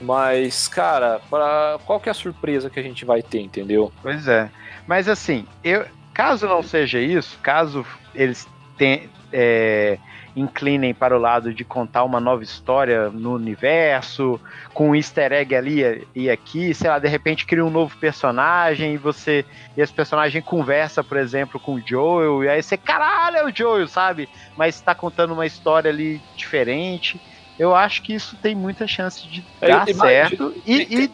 [0.00, 3.92] Mas, cara, para qual que é a surpresa que a gente vai ter, entendeu?
[4.02, 4.50] Pois é.
[4.86, 8.48] Mas assim, eu, caso não seja isso, caso eles
[8.78, 9.98] tenham, é,
[10.36, 14.40] inclinem para o lado de contar uma nova história no universo,
[14.72, 18.94] com um easter egg ali e aqui, sei lá, de repente cria um novo personagem
[18.94, 19.44] e você
[19.76, 23.54] e esse personagem conversa, por exemplo, com o Joel, e aí você, caralho, é o
[23.54, 24.28] Joel, sabe?
[24.56, 27.20] Mas está contando uma história ali diferente.
[27.58, 31.04] Eu acho que isso tem muita chance de é, dar certo e,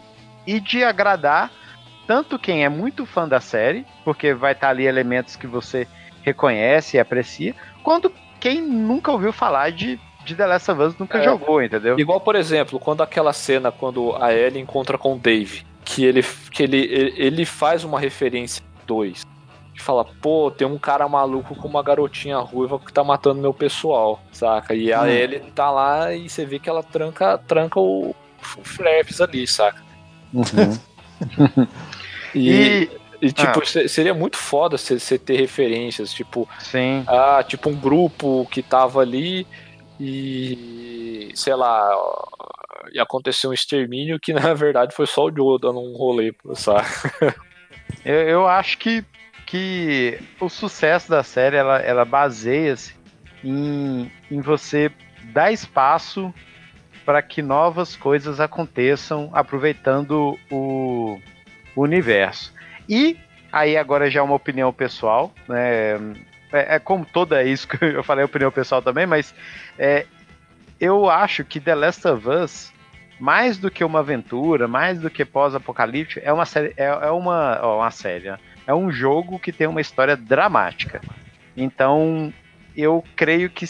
[0.47, 1.51] e, e de agradar
[2.11, 5.87] tanto quem é muito fã da série, porque vai estar ali elementos que você
[6.25, 11.19] reconhece e aprecia, quanto quem nunca ouviu falar de, de The Last of Us nunca
[11.19, 11.97] é, jogou, entendeu?
[12.01, 16.21] Igual, por exemplo, quando aquela cena, quando a Ellie encontra com o Dave, que ele,
[16.51, 16.79] que ele,
[17.17, 19.25] ele faz uma referência dois
[19.73, 23.55] e fala, pô, tem um cara maluco com uma garotinha ruiva que tá matando meu
[23.55, 24.75] pessoal, saca?
[24.75, 25.07] E a hum.
[25.07, 29.81] Ellie tá lá e você vê que ela tranca, tranca o, o Flaps ali, saca?
[30.35, 30.77] Uhum.
[32.35, 32.91] e, e,
[33.23, 33.89] e, tipo, ah.
[33.89, 37.05] seria muito foda você ter referências, tipo, Sim.
[37.07, 39.47] Ah, tipo um grupo que tava ali
[39.99, 41.91] e, sei lá,
[42.93, 46.87] e aconteceu um extermínio que na verdade foi só o Joe dando um rolê, sabe?
[48.05, 49.05] Eu, eu acho que,
[49.47, 52.95] que o sucesso da série ela, ela baseia-se
[53.45, 54.91] em, em você
[55.33, 56.33] dar espaço
[57.05, 61.21] para que novas coisas aconteçam aproveitando o, o
[61.77, 62.53] universo.
[62.89, 63.17] E
[63.53, 65.97] aí agora já é uma opinião pessoal, né?
[66.53, 69.35] É, é, como toda isso que eu falei, opinião pessoal também, mas
[69.79, 70.07] é,
[70.81, 72.73] eu acho que The Last of Us,
[73.19, 77.61] mais do que uma aventura, mais do que pós-apocalíptico, é uma série, é, é uma,
[77.63, 78.35] ó, uma série,
[78.67, 81.01] é um jogo que tem uma história dramática.
[81.57, 82.33] Então,
[82.77, 83.67] eu creio que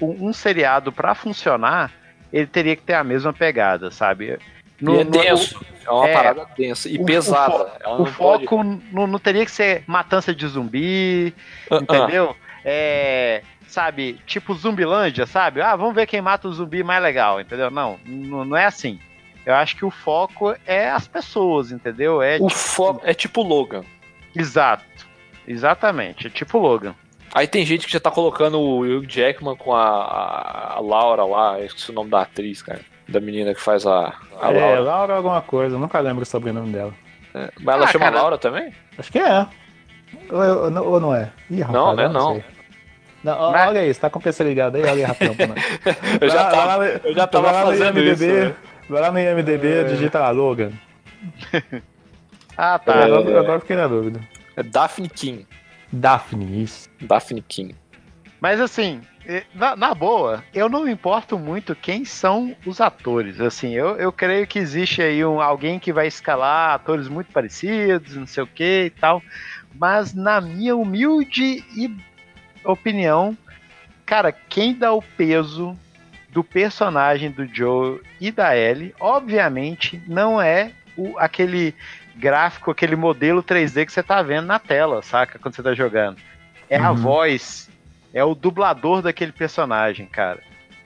[0.00, 1.92] um seriado para funcionar,
[2.32, 4.38] ele teria que ter a mesma pegada, sabe?
[4.82, 7.72] No, é denso, no, é uma é, parada densa e o, pesada.
[7.86, 8.82] O, o foco pode...
[8.92, 11.32] não, não, teria que ser matança de zumbi,
[11.70, 11.82] uh -uh.
[11.82, 12.36] entendeu?
[12.64, 15.62] É, sabe, tipo Zumbilândia, sabe?
[15.62, 17.70] Ah, vamos ver quem mata o zumbi mais legal, entendeu?
[17.70, 18.98] Não, não, não é assim.
[19.44, 22.22] Eu acho que o foco é as pessoas, entendeu?
[22.22, 22.50] É o tipo...
[22.50, 23.84] foco é tipo Logan.
[24.34, 24.84] Exato.
[25.46, 26.94] Exatamente, é tipo Logan.
[27.34, 31.58] Aí tem gente que já tá colocando o Hugh Jackman com a, a Laura lá,
[31.58, 32.80] eu esqueci o nome da atriz, cara.
[33.08, 34.80] Da menina que faz a, a é, Laura.
[34.80, 36.94] Laura alguma coisa, nunca lembro o sobrenome dela.
[37.34, 38.16] É, mas ela ah, chama cara.
[38.16, 38.72] Laura também?
[38.98, 39.46] Acho que é.
[40.30, 41.30] Ou, ou não é?
[41.50, 42.34] Ih, rapaz, não, né, não.
[42.34, 42.44] não.
[43.24, 43.68] Não, mas...
[43.68, 45.58] Olha aí, você tá com o PC ligado aí, olha aí rapidão pra nós.
[46.20, 48.48] eu, já tava, eu já tava fazendo IMDB, isso.
[48.48, 48.54] Né?
[48.88, 49.84] Vai lá no IMDB, é...
[49.84, 50.72] digita lá, Logan.
[52.58, 52.94] ah, tá.
[52.94, 54.20] É, agora, agora fiquei na dúvida.
[54.56, 55.46] É Daphne King.
[55.92, 56.90] Daphne, isso.
[57.00, 57.76] Daphne King.
[58.40, 59.00] Mas assim,
[59.54, 63.40] na, na, boa, eu não me importo muito quem são os atores.
[63.40, 68.16] Assim, eu, eu creio que existe aí um, alguém que vai escalar atores muito parecidos,
[68.16, 69.22] não sei o que e tal.
[69.74, 71.64] Mas na minha humilde
[72.64, 73.36] opinião,
[74.04, 75.76] cara, quem dá o peso
[76.30, 81.74] do personagem do Joe e da Ellie, obviamente, não é o, aquele
[82.16, 85.38] gráfico, aquele modelo 3D que você tá vendo na tela, saca?
[85.38, 86.18] Quando você tá jogando.
[86.68, 86.86] É uhum.
[86.86, 87.70] a voz,
[88.12, 90.40] é o dublador daquele personagem, cara.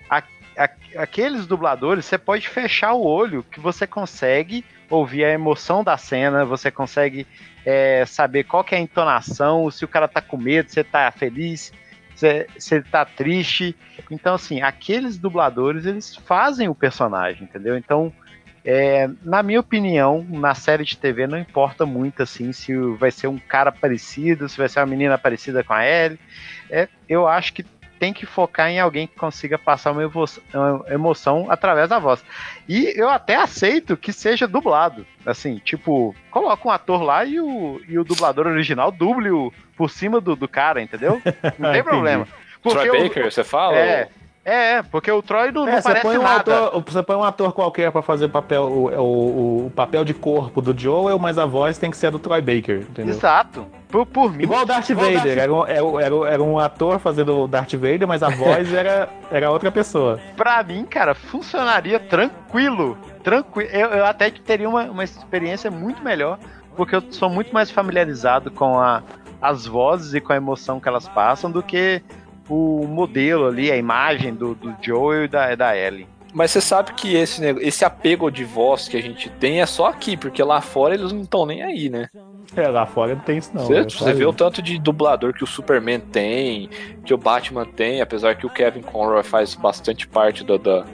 [0.08, 0.22] A,
[0.56, 5.96] a, aqueles dubladores, você pode fechar o olho que você consegue ouvir a emoção da
[5.96, 7.26] cena, você consegue
[7.64, 11.72] é, saber qual é a entonação, se o cara tá com medo, se tá feliz,
[12.14, 13.74] se, se ele tá triste.
[14.10, 17.76] Então, assim, aqueles dubladores, eles fazem o personagem, entendeu?
[17.76, 18.12] Então,
[18.68, 23.28] é, na minha opinião, na série de TV não importa muito assim se vai ser
[23.28, 26.18] um cara parecido, se vai ser uma menina parecida com a Ellie.
[26.70, 27.64] É, eu acho que
[27.98, 32.22] tem que focar em alguém que consiga passar uma, uma, emoção através da voz.
[32.68, 35.06] E eu até aceito que seja dublado.
[35.24, 39.90] Assim, tipo, coloca um ator lá e o, e o dublador original duble o, por
[39.90, 41.20] cima do, do cara, entendeu?
[41.58, 42.28] Não tem problema.
[42.62, 43.76] Porque Troy Baker, você fala?
[43.76, 44.08] É,
[44.46, 46.66] é, porque o Troy não, é, não parece põe um nada.
[46.68, 50.62] Ator, você põe um ator qualquer para fazer papel, o, o, o, papel de corpo
[50.62, 53.12] do Joel, mas a voz tem que ser a do Troy Baker, entendeu?
[53.12, 53.66] Exato.
[53.88, 54.44] Por, por mim.
[54.44, 55.34] Igual o Darth igual Vader.
[55.34, 55.38] Darth...
[55.38, 55.66] Era, um,
[55.98, 60.20] era, era, um ator fazendo o Darth Vader, mas a voz era, era outra pessoa.
[60.36, 62.96] Pra mim, cara, funcionaria tranquilo.
[63.24, 63.68] Tranquilo.
[63.72, 66.38] Eu, eu até teria uma, uma experiência muito melhor,
[66.76, 69.02] porque eu sou muito mais familiarizado com a,
[69.42, 72.00] as vozes e com a emoção que elas passam do que
[72.48, 76.06] o modelo ali, a imagem do, do Joel e da, da Ellie.
[76.32, 79.86] Mas você sabe que esse, esse apego de voz que a gente tem é só
[79.86, 82.08] aqui, porque lá fora eles não estão nem aí, né?
[82.54, 83.64] É, lá fora não tem isso não.
[83.64, 86.68] Você, é você vê o tanto de dublador que o Superman tem,
[87.04, 90.84] que o Batman tem, apesar que o Kevin Conroy faz bastante parte do, do,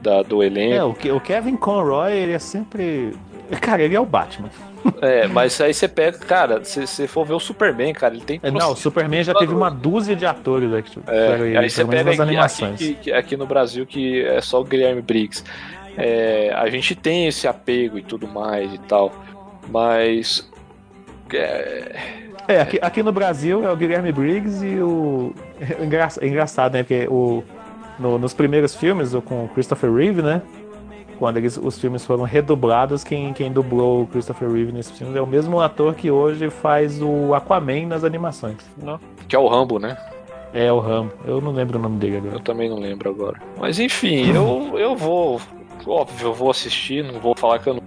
[0.00, 0.96] do, do elenco.
[1.04, 3.14] É, o, o Kevin Conroy, ele é sempre...
[3.60, 4.50] Cara, ele é o Batman.
[5.02, 8.40] É, mas aí você pega, cara, se você for ver o Superman, cara, ele tem.
[8.42, 11.00] É, não, o Superman já teve uma dúzia de atores aqui.
[11.06, 14.64] É, ele, aí você pega aqui, aqui, aqui, aqui, no Brasil que é só o
[14.64, 15.44] Guilherme Briggs.
[15.96, 19.12] É, a gente tem esse apego e tudo mais e tal,
[19.68, 20.48] mas.
[21.32, 21.96] É,
[22.48, 25.34] é aqui, aqui no Brasil é o Guilherme Briggs e o.
[26.20, 26.82] É engraçado, né?
[26.82, 27.42] Porque o,
[27.98, 30.42] no, nos primeiros filmes, com o Christopher Reeve, né?
[31.22, 35.20] Quando eles, os filmes foram redublados, quem, quem dublou o Christopher Reeve nesses filmes é
[35.20, 38.56] o mesmo ator que hoje faz o Aquaman nas animações.
[38.76, 38.98] Não.
[39.28, 39.96] Que é o Rambo, né?
[40.52, 41.12] É, o Rambo.
[41.24, 42.34] Eu não lembro o nome dele agora.
[42.34, 43.40] Eu também não lembro agora.
[43.56, 45.40] Mas enfim, eu, eu vou.
[45.86, 47.82] Óbvio, eu vou assistir, não vou falar que eu não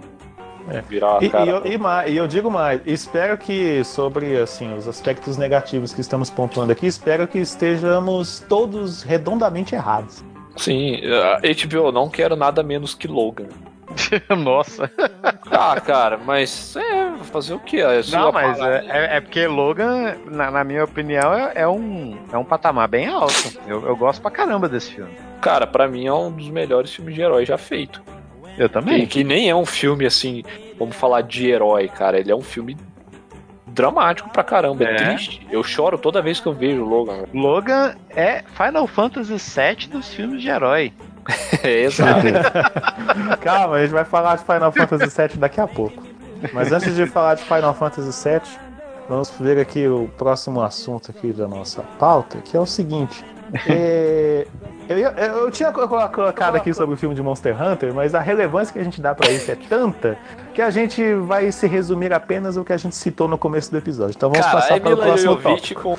[0.74, 0.80] é.
[0.80, 1.44] Virar e, cara.
[1.44, 6.30] E, eu, e, eu digo mais, espero que sobre assim os aspectos negativos que estamos
[6.30, 10.24] pontuando aqui, espero que estejamos todos redondamente errados.
[10.56, 11.00] Sim,
[11.42, 13.48] HBO não quero nada menos que Logan.
[14.36, 14.90] Nossa.
[15.50, 17.80] Ah, cara, mas é, fazer o que?
[17.80, 22.16] É não, mas é, é, é, porque Logan, na, na minha opinião, é, é, um,
[22.32, 23.58] é um patamar bem alto.
[23.66, 25.12] Eu, eu gosto pra caramba desse filme.
[25.40, 28.02] Cara, para mim é um dos melhores filmes de herói já feito.
[28.58, 29.00] Eu também.
[29.02, 30.42] Que, que nem é um filme assim,
[30.78, 32.18] vamos falar de herói, cara.
[32.18, 32.76] Ele é um filme
[33.76, 35.46] dramático pra caramba, é, é triste.
[35.50, 37.24] Eu choro toda vez que eu vejo o Logan.
[37.32, 40.92] Logan é Final Fantasy VII dos filmes de herói.
[41.62, 42.26] é, exato.
[43.40, 46.02] Calma, a gente vai falar de Final Fantasy VII daqui a pouco.
[46.52, 48.40] Mas antes de falar de Final Fantasy VII,
[49.08, 53.24] vamos ver aqui o próximo assunto aqui da nossa pauta, que é o seguinte.
[53.68, 54.46] É,
[54.88, 58.72] eu, eu, eu, tinha colocado aqui sobre o filme de Monster Hunter, mas a relevância
[58.72, 60.16] que a gente dá para isso é tanta
[60.54, 63.78] que a gente vai se resumir apenas o que a gente citou no começo do
[63.78, 64.14] episódio.
[64.16, 65.82] Então vamos cara, passar para o próximo tópico.
[65.82, 65.98] com o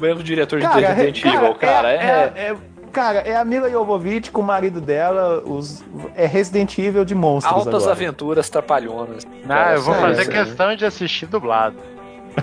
[0.00, 1.92] mesmo diretor de cara, Resident Evil, cara.
[1.92, 2.56] É, é, é,
[2.92, 7.52] cara, é a Mila Jovovich com o marido dela, os, é Resident Evil de monstros
[7.52, 7.92] Altas agora.
[7.92, 9.26] aventuras trapalhonas.
[9.48, 11.76] Ah, eu vou fazer questão de assistir dublado.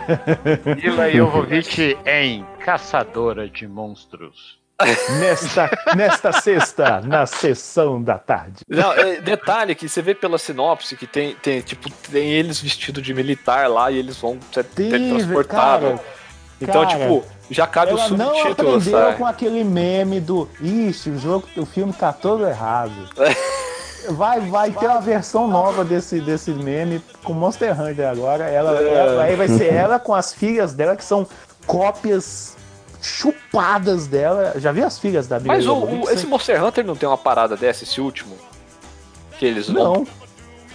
[0.84, 4.58] Mila Jovovich em Caçadora de Monstros.
[5.20, 8.58] Nesta, nesta sexta, na sessão da tarde.
[8.68, 13.02] Não, é, detalhe que você vê pela sinopse que tem, tem, tipo, tem eles vestidos
[13.02, 16.00] de militar lá e eles vão ser teletransportados.
[16.62, 19.18] Então, cara, tipo, já cabe o subtítulo, não aprendeu sabe?
[19.18, 23.10] com aquele meme do Ixi, o jogo, o filme tá todo errado.
[24.10, 28.46] vai, vai ter uma versão nova desse, desse meme com Monster Hunter agora.
[28.46, 28.94] Ela, é.
[28.94, 31.28] ela, aí vai ser ela com as filhas dela, que são
[31.66, 32.56] cópias
[33.02, 34.54] chupadas dela.
[34.58, 35.40] Já vi as filhas da?
[35.40, 38.36] Mas o, o, esse Monster Hunter não tem uma parada dessa, esse último?
[39.38, 40.06] Que eles não.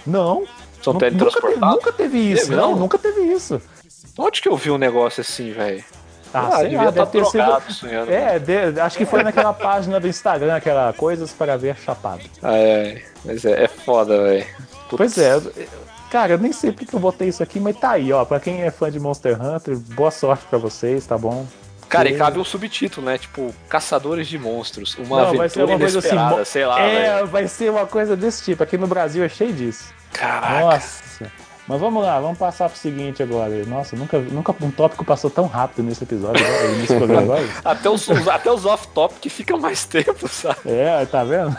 [0.05, 0.45] Não.
[0.81, 1.75] São teletransportados?
[1.75, 2.43] Nunca teve isso.
[2.43, 2.71] Teve, não?
[2.71, 3.61] não, nunca teve isso.
[4.17, 5.83] Onde que eu vi um negócio assim, velho?
[6.33, 7.73] Ah, ah devia estar tá ter sido...
[7.73, 8.11] sonhando.
[8.11, 8.79] É, de...
[8.79, 12.23] acho que foi naquela página do Instagram, aquela Coisas para Ver Chapado.
[12.41, 14.45] Ah, é, mas é, é foda, velho.
[14.89, 15.39] Pois é,
[16.11, 18.25] cara, eu nem sei porque eu botei isso aqui, mas tá aí, ó.
[18.25, 21.45] Pra quem é fã de Monster Hunter, boa sorte pra vocês, tá bom?
[21.93, 23.17] Cara, e cabe um subtítulo, né?
[23.17, 24.95] Tipo, Caçadores de Monstros.
[24.97, 26.81] Uma Não, vai ser uma coisa assim, sei lá.
[26.81, 27.27] É, véio.
[27.27, 28.63] vai ser uma coisa desse tipo.
[28.63, 29.93] Aqui no Brasil é cheio disso.
[30.11, 30.59] Caraca.
[30.59, 31.31] Nossa.
[31.65, 33.65] Mas vamos lá, vamos passar pro seguinte agora.
[33.65, 36.45] Nossa, nunca, nunca um tópico passou tão rápido nesse episódio,
[36.77, 37.47] nesse programa agora.
[37.63, 40.59] até os, até os off-topic ficam mais tempo, sabe?
[40.65, 41.55] É, tá vendo?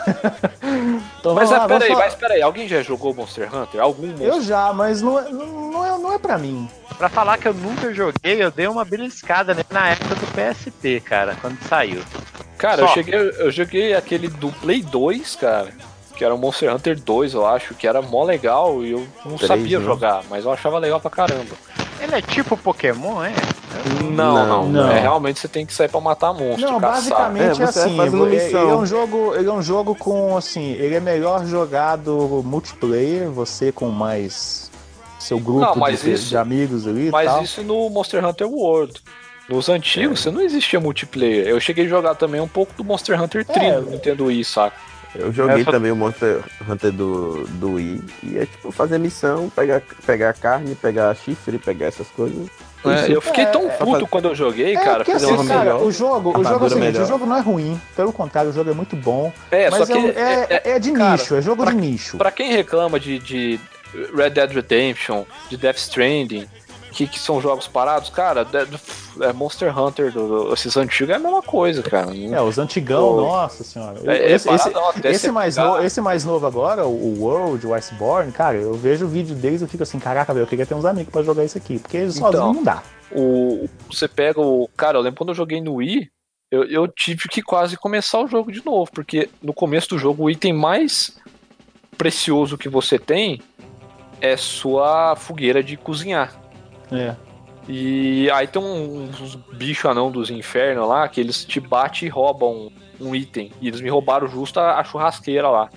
[1.18, 3.80] então, mas é, peraí, mas peraí, alguém já jogou Monster Hunter?
[3.80, 4.26] Algum Monster?
[4.26, 6.68] Eu já, mas não é, não, é, não é pra mim.
[6.98, 11.34] Pra falar que eu nunca joguei, eu dei uma beliscada na época do PSP, cara,
[11.40, 12.02] quando saiu.
[12.58, 15.72] Cara, eu cheguei, eu joguei aquele do Play 2, cara
[16.16, 19.36] que era o Monster Hunter 2, eu acho, que era mó legal e eu não
[19.36, 19.84] 3, sabia né?
[19.84, 21.54] jogar, mas eu achava legal pra caramba.
[22.00, 23.32] Ele é tipo Pokémon, é?
[24.02, 24.90] Não, não, não.
[24.90, 26.70] É, realmente você tem que sair pra matar monstro.
[26.70, 26.92] Não, caçar.
[26.92, 28.00] basicamente é, é assim.
[28.00, 32.42] Ele, ele, é um jogo, ele é um jogo com assim, ele é melhor jogado
[32.44, 34.70] multiplayer, você com mais
[35.18, 37.10] seu grupo não, de, isso, de, amigos ali.
[37.10, 37.42] Mas tal.
[37.42, 39.00] isso no Monster Hunter World.
[39.48, 40.22] Nos antigos, é.
[40.22, 41.46] você não existia multiplayer.
[41.46, 44.44] Eu cheguei a jogar também um pouco do Monster Hunter 3 é, no Nintendo Wii,
[44.44, 44.76] saca?
[45.14, 45.70] Eu joguei Essa...
[45.70, 48.02] também o Monster Hunter do, do Wii.
[48.22, 52.48] E é tipo fazer missão, pegar, pegar carne, pegar chifre, pegar essas coisas.
[52.84, 54.96] É, eu fiquei tão é, puto quando eu joguei, é, cara.
[54.98, 57.80] Porque, assim, cara, o jogo, o jogo é o seguinte, o jogo não é ruim,
[57.96, 59.32] pelo contrário, o jogo é muito bom.
[59.50, 62.18] É, mas é, é, é, é, de cara, nicho, é jogo pra, de nicho.
[62.18, 63.58] Pra quem reclama de, de
[64.14, 66.46] Red Dead Redemption, de Death Stranding,
[66.94, 68.46] que, que são jogos parados, cara,
[69.20, 72.10] é Monster Hunter, do, do, esses antigos é a mesma coisa, cara.
[72.16, 73.98] É, os antigão, nossa senhora.
[74.04, 74.70] É, esse, é esse,
[75.04, 79.08] esse, mais no, esse mais novo agora, o World, o Iceborne, cara, eu vejo o
[79.08, 81.78] vídeo deles e fico assim, caraca, eu queria ter uns amigos pra jogar isso aqui,
[81.80, 82.82] porque então, sozinho não dá.
[83.10, 84.68] O, você pega o.
[84.76, 86.08] Cara, eu lembro quando eu joguei no Wii,
[86.50, 90.24] eu, eu tive que quase começar o jogo de novo, porque no começo do jogo
[90.24, 91.16] o item mais
[91.98, 93.40] precioso que você tem
[94.20, 96.43] é sua fogueira de cozinhar.
[96.92, 97.14] É.
[97.66, 102.70] E aí tem uns bichos anão dos infernos lá que eles te batem e roubam
[103.00, 103.50] um item.
[103.60, 105.70] E eles me roubaram justo a, a churrasqueira lá.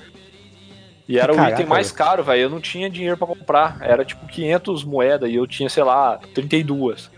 [1.08, 2.42] E era Caraca, o item mais caro, velho.
[2.42, 3.78] Eu não tinha dinheiro para comprar.
[3.82, 7.10] Era tipo 500 moedas e eu tinha, sei lá, 32.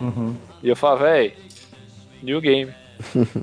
[0.00, 0.36] Uhum.
[0.62, 1.32] E eu falava, velho,
[2.22, 2.72] new game.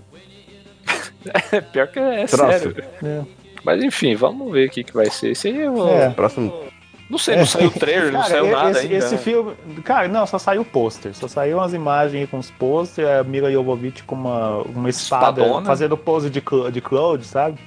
[1.52, 2.76] é, pior que é, é sério.
[3.04, 3.24] É.
[3.64, 5.32] Mas enfim, vamos ver o que, que vai ser.
[5.32, 6.10] Esse aí eu É.
[6.12, 6.72] Próximo
[7.12, 8.96] não sei, não saiu trailer, cara, não saiu nada esse, ainda.
[8.96, 9.18] Esse né?
[9.18, 9.56] filme.
[9.84, 11.14] Cara, não, só saiu o pôster.
[11.14, 15.66] Só saiu umas imagens com os pôster, a Mila Jovovich com uma, uma espada Espadona.
[15.66, 16.42] fazendo pose de,
[16.72, 17.60] de Cloud, sabe?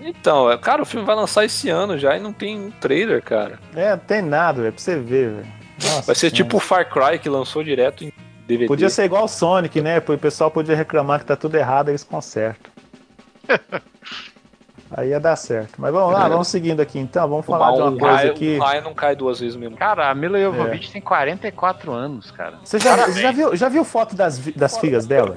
[0.00, 3.20] Então, é, cara, o filme vai lançar esse ano já e não tem um trailer,
[3.20, 3.58] cara.
[3.74, 5.46] É, não tem nada, é pra você ver, velho.
[6.06, 8.12] Vai ser tipo o Far Cry que lançou direto em
[8.46, 8.68] DVD.
[8.68, 9.98] Podia ser igual o Sonic, né?
[9.98, 12.72] O pessoal podia reclamar que tá tudo errado, eles consertam.
[14.96, 15.72] Aí ia dar certo.
[15.78, 17.28] Mas vamos lá, vamos seguindo aqui então.
[17.28, 18.56] Vamos falar de uma coisa aqui.
[18.58, 19.76] O raio não cai duas vezes mesmo.
[19.76, 20.92] Cara, a Mila Jovovich é.
[20.92, 22.58] tem 44 anos, cara.
[22.62, 25.36] Você já, já, viu, já viu foto das, das filhas dela?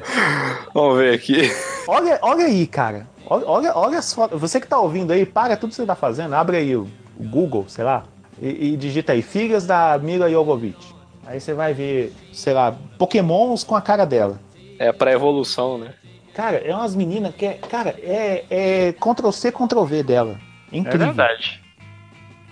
[0.75, 1.51] Vamos ver aqui.
[1.87, 3.07] Olha, olha aí, cara.
[3.25, 4.39] Olha, olha as fotos.
[4.39, 6.35] Você que tá ouvindo aí, para tudo que você tá fazendo.
[6.35, 6.87] Abre aí o
[7.19, 8.03] Google, sei lá,
[8.39, 10.95] e, e digita aí, filhas da Mila Jovovich.
[11.25, 14.39] Aí você vai ver, sei lá, pokémons com a cara dela.
[14.79, 15.93] É pra evolução, né?
[16.37, 17.53] Cara, é umas meninas que é.
[17.53, 20.37] Cara, é, é Ctrl-C, Ctrl-V dela.
[20.71, 21.01] É incrível.
[21.01, 21.59] É verdade.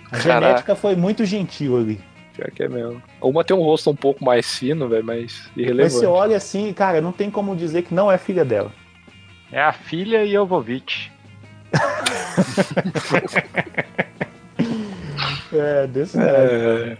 [0.06, 0.46] A Caraca.
[0.46, 2.00] genética foi muito gentil ali.
[2.34, 3.00] Pior que é mesmo.
[3.20, 5.94] Uma tem um rosto um pouco mais fino, velho, mas irrelevante.
[5.94, 8.72] Mas você olha assim, cara, não tem como dizer que não é filha dela.
[9.52, 11.12] É a filha e Jovovich.
[15.52, 16.96] é, desse é.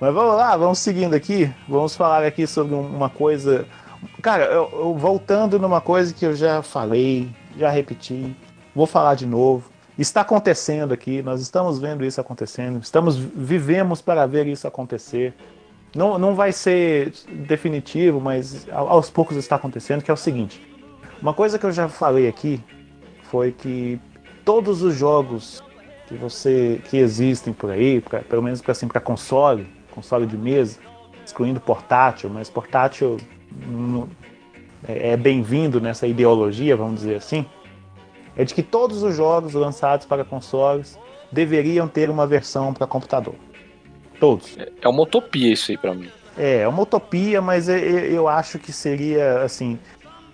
[0.00, 1.52] Mas vamos lá, vamos seguindo aqui.
[1.68, 3.66] Vamos falar aqui sobre uma coisa.
[4.20, 8.36] Cara, eu, eu, voltando numa coisa que eu já falei, já repeti,
[8.74, 9.70] vou falar de novo.
[9.98, 15.34] Está acontecendo aqui, nós estamos vendo isso acontecendo, estamos vivemos para ver isso acontecer.
[15.94, 20.66] Não, não vai ser definitivo, mas aos poucos está acontecendo, que é o seguinte.
[21.20, 22.60] Uma coisa que eu já falei aqui
[23.24, 24.00] foi que
[24.44, 25.62] todos os jogos
[26.08, 30.36] que você que existem por aí, pra, pelo menos para assim, para console, console de
[30.36, 30.78] mesa,
[31.24, 33.18] excluindo portátil, mas portátil
[34.86, 37.46] é, é bem-vindo nessa ideologia, vamos dizer assim
[38.36, 40.98] é de que todos os jogos lançados para consoles
[41.30, 43.34] deveriam ter uma versão para computador.
[44.18, 44.56] Todos.
[44.80, 46.08] É uma utopia isso aí para mim.
[46.36, 49.78] É, é uma utopia, mas eu acho que seria assim.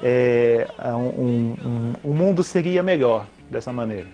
[0.00, 4.06] É, um, um, o mundo seria melhor dessa maneira.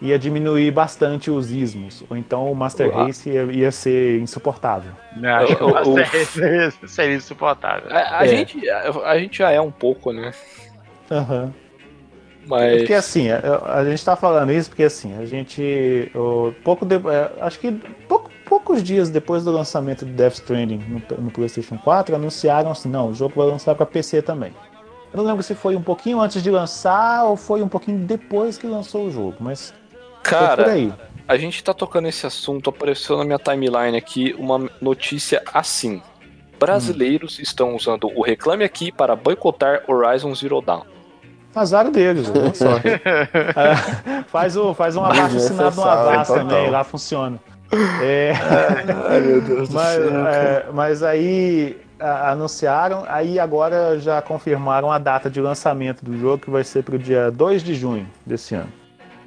[0.00, 4.92] Ia diminuir bastante os ismos, ou então o Master Race ia, ia ser insuportável.
[5.16, 7.90] Não, acho que o Master Race seria insuportável.
[7.90, 8.28] A, a é.
[8.28, 10.32] gente, a, a, gente já é um pouco, né?
[11.10, 11.44] Aham.
[11.44, 11.68] Uhum.
[12.48, 12.78] Mas...
[12.78, 13.40] Porque assim, a,
[13.74, 16.10] a gente está falando isso porque assim, a gente.
[16.14, 17.70] O, pouco de, é, acho que
[18.08, 22.88] pouco, poucos dias depois do lançamento do Death Stranding no, no, PlayStation 4, anunciaram assim:
[22.88, 24.52] não, o jogo vai lançar para PC também.
[25.12, 28.56] Eu não lembro se foi um pouquinho antes de lançar ou foi um pouquinho depois
[28.56, 29.74] que lançou o jogo, mas.
[30.28, 36.02] Cara, a gente tá tocando esse assunto, apareceu na minha timeline aqui uma notícia assim.
[36.58, 37.42] Brasileiros hum.
[37.42, 40.82] estão usando o Reclame Aqui para boicotar Horizon Zero Dawn.
[41.54, 42.88] Azar deles, boa sorte.
[43.04, 47.38] é, faz, o, faz um abaixo assinado no Avaz também, lá funciona.
[48.02, 48.32] É,
[49.08, 50.26] Ai, meu Deus mas, do céu.
[50.26, 56.38] É, mas aí a, anunciaram, aí agora já confirmaram a data de lançamento do jogo,
[56.38, 58.72] que vai ser para o dia 2 de junho desse ano.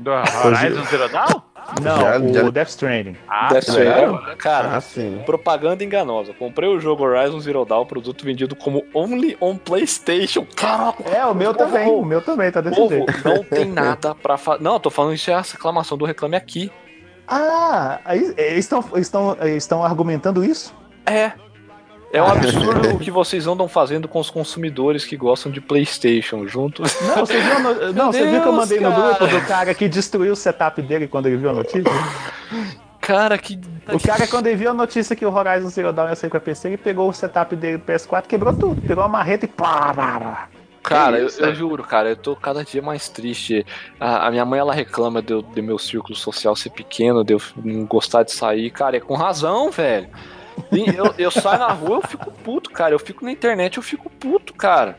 [0.02, 1.42] Do Horizon Zero Dawn?
[1.82, 2.50] Não, já, o já...
[2.50, 3.16] Death Stranding.
[3.28, 4.36] Ah, Death Stranding.
[4.38, 6.34] Cara, ah, propaganda enganosa.
[6.34, 10.46] Comprei o jogo Horizon Zero Dawn, produto vendido como Only on PlayStation.
[10.56, 11.04] Caraca!
[11.04, 11.88] É, o meu também.
[11.88, 13.14] O meu também tá desse povo, jeito.
[13.24, 14.64] Não tem nada pra fazer.
[14.64, 16.72] Não, eu tô falando isso é a reclamação do Reclame Aqui.
[17.28, 20.76] Ah, eles estão, estão, estão argumentando isso?
[21.06, 21.32] É.
[22.14, 26.48] É um absurdo o que vocês andam fazendo com os consumidores que gostam de PlayStation
[26.48, 26.96] juntos.
[27.02, 27.94] Não, você viu, no...
[27.94, 28.96] não, você viu que eu mandei cara.
[28.96, 31.92] no grupo do cara que destruiu o setup dele quando ele viu a notícia?
[33.00, 33.60] Cara, que.
[33.92, 36.40] O cara, quando ele viu a notícia que o Horizon Zero Dawn ia sair pra
[36.40, 38.80] PC, ele pegou o setup dele do PS4, quebrou tudo.
[38.82, 40.50] Pegou a marreta e pá, pá, pá.
[40.84, 43.66] Cara, eu, eu, juro, cara, eu tô cada dia mais triste.
[44.00, 47.42] A, a minha mãe, ela reclama de, de meu círculo social ser pequeno, de eu
[47.64, 48.70] não gostar de sair.
[48.72, 50.10] Cara, é com razão, velho.
[50.72, 52.94] Eu, eu saio na rua, eu fico puto, cara.
[52.94, 54.98] Eu fico na internet, eu fico puto, cara.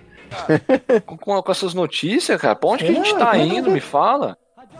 [1.06, 2.54] Com, com, essas notícias, cara.
[2.56, 3.70] Pra onde é, que a gente tá indo?
[3.70, 4.36] Me fala.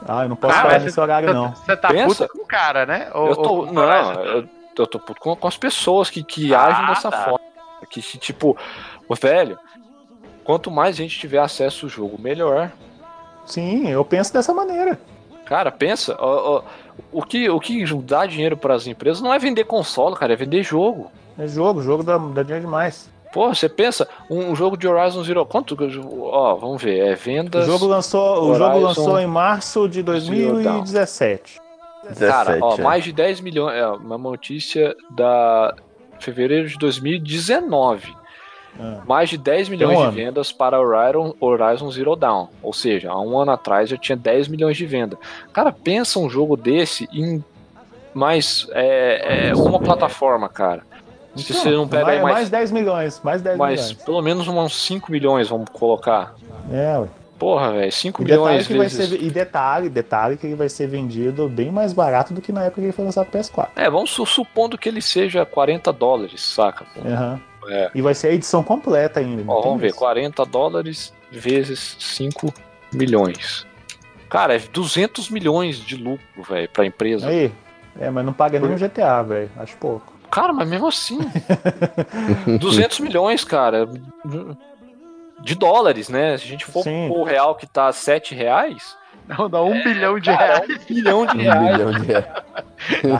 [0.07, 1.55] Ah, eu não posso ah, falar nesse horário, não.
[1.55, 2.27] Você tá Pensa?
[2.27, 3.11] puto com o cara, né?
[3.15, 6.65] Ou, eu tô, não, eu, eu, tô puto com, com as pessoas que, que ah,
[6.65, 7.25] agem dessa tá.
[7.25, 7.41] forma.
[7.89, 8.57] Que, tipo,
[9.21, 9.59] velho,
[10.45, 12.71] quanto mais gente tiver acesso ao jogo, melhor.
[13.45, 14.99] Sim, eu penso dessa maneira.
[15.45, 16.63] Cara, pensa, ó, ó,
[17.13, 20.37] o que, o que dá dinheiro para as empresas não é vender console, cara, é
[20.37, 21.11] vender jogo.
[21.39, 23.11] É jogo, jogo dá, dá dinheiro demais.
[23.33, 25.77] Pô, você pensa, um, jogo de Horizon Zero, quanto?
[26.21, 27.67] Ó, vamos ver, é vendas.
[27.67, 31.61] O jogo lançou, o jogo lançou em março de 2017.
[32.19, 32.83] Cara, ó, é.
[32.83, 35.75] mais de 10 milhões, é uma notícia da
[36.21, 38.22] fevereiro de 2019.
[38.79, 38.97] É.
[39.07, 42.49] Mais de 10 milhões um de vendas para Horizon, Horizon Zero Dawn.
[42.63, 45.19] Ou seja, há um ano atrás já tinha 10 milhões de venda.
[45.53, 47.45] Cara, pensa um jogo desse em
[48.15, 50.83] mais é, é uma plataforma, cara.
[51.35, 54.05] Se então, você não pega mais, mais, mais 10 milhões, mais 10 mais, milhões.
[54.05, 56.35] pelo menos uns 5 milhões, vamos colocar.
[56.71, 57.09] É, ué.
[57.39, 59.09] Porra, velho, 5 milhões que vezes...
[59.09, 62.65] ser, E detalhe, detalhe que ele vai ser vendido bem mais barato do que na
[62.65, 63.69] época que ele foi lançado pro PS4.
[63.75, 66.85] É, vamos supondo que ele seja 40 dólares, saca?
[66.97, 67.41] Uhum.
[67.69, 67.91] É.
[67.95, 69.43] E vai ser a edição completa ainda.
[69.47, 69.99] Ó, vamos ver, isso.
[69.99, 72.53] 40 dólares vezes 5
[72.93, 73.67] milhões.
[74.29, 77.29] Cara, é 200 milhões de lucro, velho, pra empresa.
[77.29, 77.53] Aí,
[77.99, 79.51] é, mas não paga nem um GTA, velho.
[79.57, 80.13] Acho pouco.
[80.31, 81.19] Cara, mas mesmo assim.
[82.59, 83.87] 200 milhões, cara.
[85.41, 86.39] De dólares, né?
[86.39, 88.97] Se a gente for o real que tá 7 reais,
[89.29, 90.71] Não, dá um é, bilhão de cara, reais.
[90.71, 91.61] Um bilhão de reais.
[91.61, 92.27] Um bilhão de reais.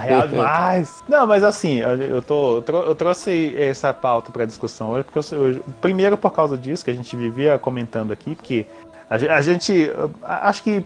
[0.03, 1.05] Real demais.
[1.09, 6.17] Não, mas assim, eu, tô, eu trouxe essa pauta para discussão hoje, porque eu, primeiro
[6.17, 8.67] por causa disso que a gente vivia comentando aqui, que
[9.09, 9.91] a, a gente,
[10.23, 10.85] acho que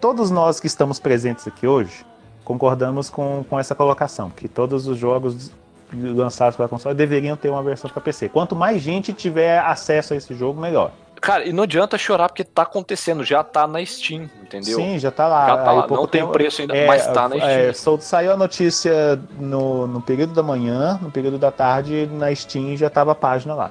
[0.00, 2.04] todos nós que estamos presentes aqui hoje
[2.44, 5.50] concordamos com, com essa colocação, que todos os jogos
[5.92, 8.28] lançados para console deveriam ter uma versão para PC.
[8.28, 10.92] Quanto mais gente tiver acesso a esse jogo, melhor.
[11.24, 14.76] Cara, e não adianta chorar porque tá acontecendo, já tá na Steam, entendeu?
[14.76, 15.46] Sim, já tá lá.
[15.46, 15.86] Já tá lá.
[15.88, 17.94] Não tem preço ainda, é, mas tá na é, Steam.
[17.96, 22.76] É, saiu a notícia no, no período da manhã, no período da tarde, na Steam
[22.76, 23.70] já tava a página lá.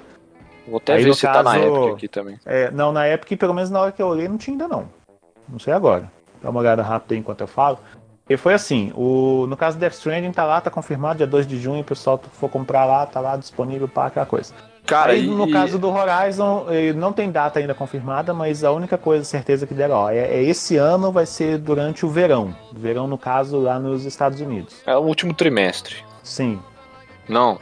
[0.68, 2.40] Vou até Aí, ver se caso, tá na Epic aqui também.
[2.44, 4.90] É, não, na Epic, pelo menos na hora que eu olhei, não tinha ainda não.
[5.48, 6.12] Não sei agora.
[6.42, 7.78] Dá uma olhada rápida aí enquanto eu falo.
[8.28, 11.46] E foi assim, o, no caso do Death Stranding tá lá, tá confirmado, dia 2
[11.46, 14.56] de junho, o pessoal for comprar lá, tá lá disponível para aquela coisa.
[14.86, 16.66] Cara, Aí, no caso do Horizon,
[16.96, 20.44] não tem data ainda confirmada, mas a única coisa, certeza que deram, ó, é, é,
[20.44, 22.54] esse ano vai ser durante o verão.
[22.74, 24.76] Verão, no caso, lá nos Estados Unidos.
[24.86, 25.96] É o último trimestre.
[26.22, 26.60] Sim.
[27.30, 27.60] Não.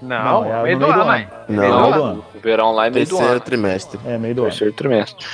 [0.00, 1.26] Não, não é meio, do, meio do, ano.
[1.48, 2.24] Não, do.
[2.34, 3.40] O verão lá é meio Terceiro do ano.
[3.40, 4.00] trimestre.
[4.06, 4.76] É, meio do Terceiro ano.
[4.76, 5.26] Terceiro trimestre.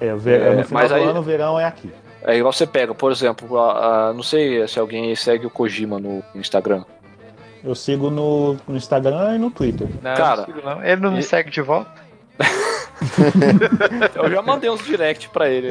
[0.00, 1.04] É, ver, é, no final do aí...
[1.04, 1.92] ano, o verão é aqui.
[2.22, 5.98] É igual você pega, por exemplo, a, a, não sei se alguém segue o Kojima
[5.98, 6.84] no Instagram.
[7.64, 9.88] Eu sigo no, no Instagram e no Twitter.
[10.02, 10.84] Não, Cara, não não.
[10.84, 11.90] ele não me segue de volta.
[14.14, 15.68] eu já mandei uns direct pra ele.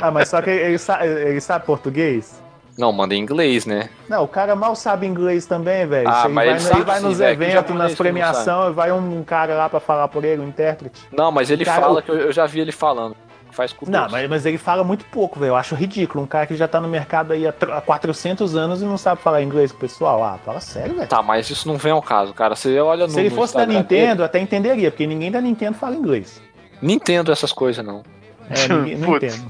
[0.00, 2.40] ah, mas só que ele, sabe, ele sabe português?
[2.78, 3.90] Não, manda em inglês, né?
[4.08, 6.08] Não, o cara mal sabe inglês também, velho.
[6.08, 9.68] Ah, mas ele, vai, ele vai nos véio, eventos, nas premiações, vai um cara lá
[9.68, 11.02] pra falar por ele, um intérprete.
[11.10, 13.16] Não, mas ele cara, fala, que eu, eu já vi ele falando
[13.52, 15.50] faz com Não, mas, mas, ele fala muito pouco, velho.
[15.50, 16.24] Eu acho ridículo.
[16.24, 19.42] Um cara que já tá no mercado aí há 400 anos e não sabe falar
[19.42, 20.22] inglês com o pessoal.
[20.22, 21.08] Ah, fala sério, velho.
[21.08, 22.54] Tá, mas isso não vem ao caso, cara.
[22.54, 24.24] Você olha no Se ele fosse da Nintendo, dele...
[24.24, 26.40] até entenderia, porque ninguém da Nintendo fala inglês.
[26.80, 28.02] Nintendo essas coisas, não.
[28.48, 29.48] É, ninguém, não entendo.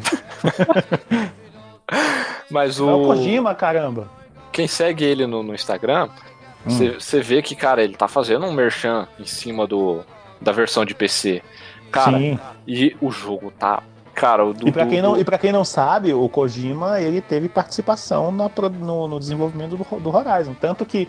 [2.51, 2.89] mas o...
[2.89, 4.09] É o Kojima, caramba.
[4.53, 6.09] Quem segue ele no, no Instagram,
[6.65, 7.23] você hum.
[7.23, 10.05] vê que, cara, ele tá fazendo um merchan em cima do,
[10.41, 11.43] da versão de PC.
[11.91, 12.39] Cara, Sim.
[12.67, 13.83] e o jogo tá
[14.15, 17.23] Cara, o do, e para quem, não, e pra quem não sabe, o Kojima ele
[17.23, 20.55] teve participação na, no, no, desenvolvimento do, do, Horizon.
[20.61, 21.09] Tanto que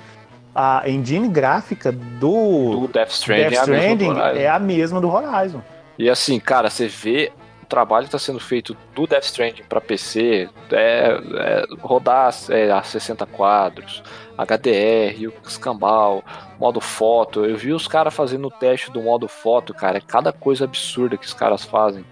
[0.55, 5.61] a engine gráfica do, do Death Stranding, Death Stranding é, a mesma do Horizon.
[5.97, 9.81] E assim, cara, você vê o trabalho que está sendo feito do Death Stranding para
[9.81, 14.03] PC, é, é, rodar é, a 60 quadros,
[14.45, 16.23] HDR, o escambau,
[16.59, 17.45] modo foto.
[17.45, 19.97] Eu vi os caras fazendo o teste do modo foto, cara.
[19.97, 22.05] É cada coisa absurda que os caras fazem.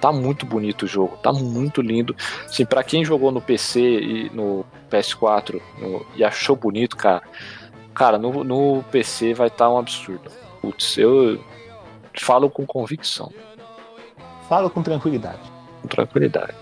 [0.00, 2.14] Tá muito bonito o jogo, tá muito lindo.
[2.44, 7.22] Assim, para quem jogou no PC e no PS4 no, e achou bonito, cara,
[7.92, 10.30] cara, no, no PC vai estar tá um absurdo.
[10.60, 11.42] Putz, eu
[12.14, 13.32] falo com convicção.
[14.48, 15.40] Falo com tranquilidade.
[15.82, 16.54] Com tranquilidade.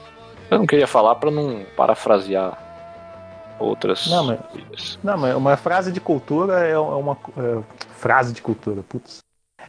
[0.51, 2.66] Eu não queria falar para não parafrasear
[3.59, 4.07] outras.
[4.07, 7.17] Não, mas, não, mas uma frase de cultura é uma.
[7.37, 7.63] É,
[7.97, 9.19] frase de cultura, putz.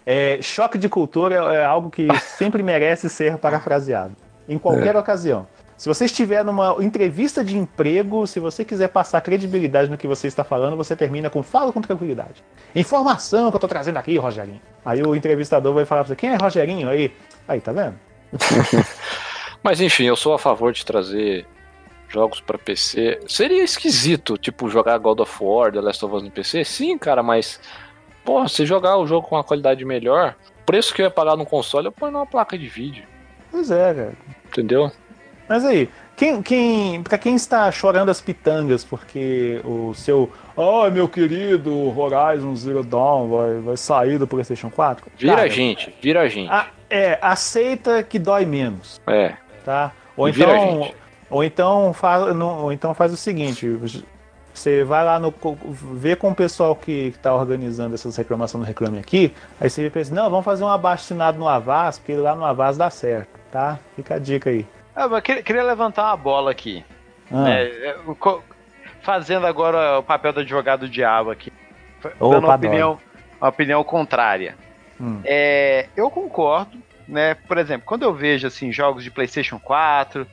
[0.05, 4.15] É, choque de cultura é, é algo que sempre merece ser parafraseado,
[4.47, 4.99] em qualquer é.
[4.99, 5.47] ocasião.
[5.77, 10.27] Se você estiver numa entrevista de emprego, se você quiser passar credibilidade no que você
[10.27, 12.43] está falando, você termina com fala com tranquilidade.
[12.75, 14.59] Informação que eu estou trazendo aqui, Rogerinho.
[14.83, 17.13] Aí o entrevistador vai falar pra você, quem é Rogerinho aí?
[17.47, 17.93] Aí, tá vendo?
[19.61, 21.45] Mas enfim, eu sou a favor de trazer
[22.09, 23.19] jogos para PC.
[23.27, 26.63] Seria esquisito, tipo, jogar God of War, The Last of Us no PC?
[26.63, 27.59] Sim, cara, mas
[28.27, 31.37] Porra, se jogar o jogo com uma qualidade melhor, o preço que eu ia pagar
[31.37, 33.05] no console, eu ponho numa placa de vídeo.
[33.49, 34.13] Pois é, cara.
[34.45, 34.91] Entendeu?
[35.47, 40.29] Mas aí, quem, quem, pra quem está chorando as pitangas porque o seu.
[40.57, 45.09] Oh, meu querido Horizon Zero Dawn vai, vai sair do PlayStation 4?
[45.17, 46.51] Vira cara, a gente, vira a gente.
[46.51, 48.99] A, é, aceita que dói menos.
[49.07, 49.35] É.
[49.63, 49.93] Tá?
[50.17, 50.91] Ou então.
[51.30, 53.67] Ou então, faz, não, ou então faz o seguinte:
[54.53, 55.34] você vai lá no.
[55.93, 59.34] vê com o pessoal que está organizando essas reclamações no Reclame Aqui.
[59.61, 62.89] Aí você pensa, não, vamos fazer um abaixo no Avaz, porque lá no Avaz dá
[62.89, 63.78] certo, tá?
[63.95, 64.65] Fica a dica aí.
[64.95, 66.84] Ah, eu queria levantar uma bola aqui.
[67.32, 67.43] Ah.
[67.43, 67.95] Né?
[69.01, 71.53] Fazendo agora o papel do advogado diabo aqui.
[72.19, 72.99] Opa, dando uma opinião,
[73.39, 74.55] uma opinião contrária.
[74.99, 75.21] Hum.
[75.23, 77.36] É, eu concordo, né?
[77.36, 80.28] Por exemplo, quando eu vejo assim, jogos de PlayStation 4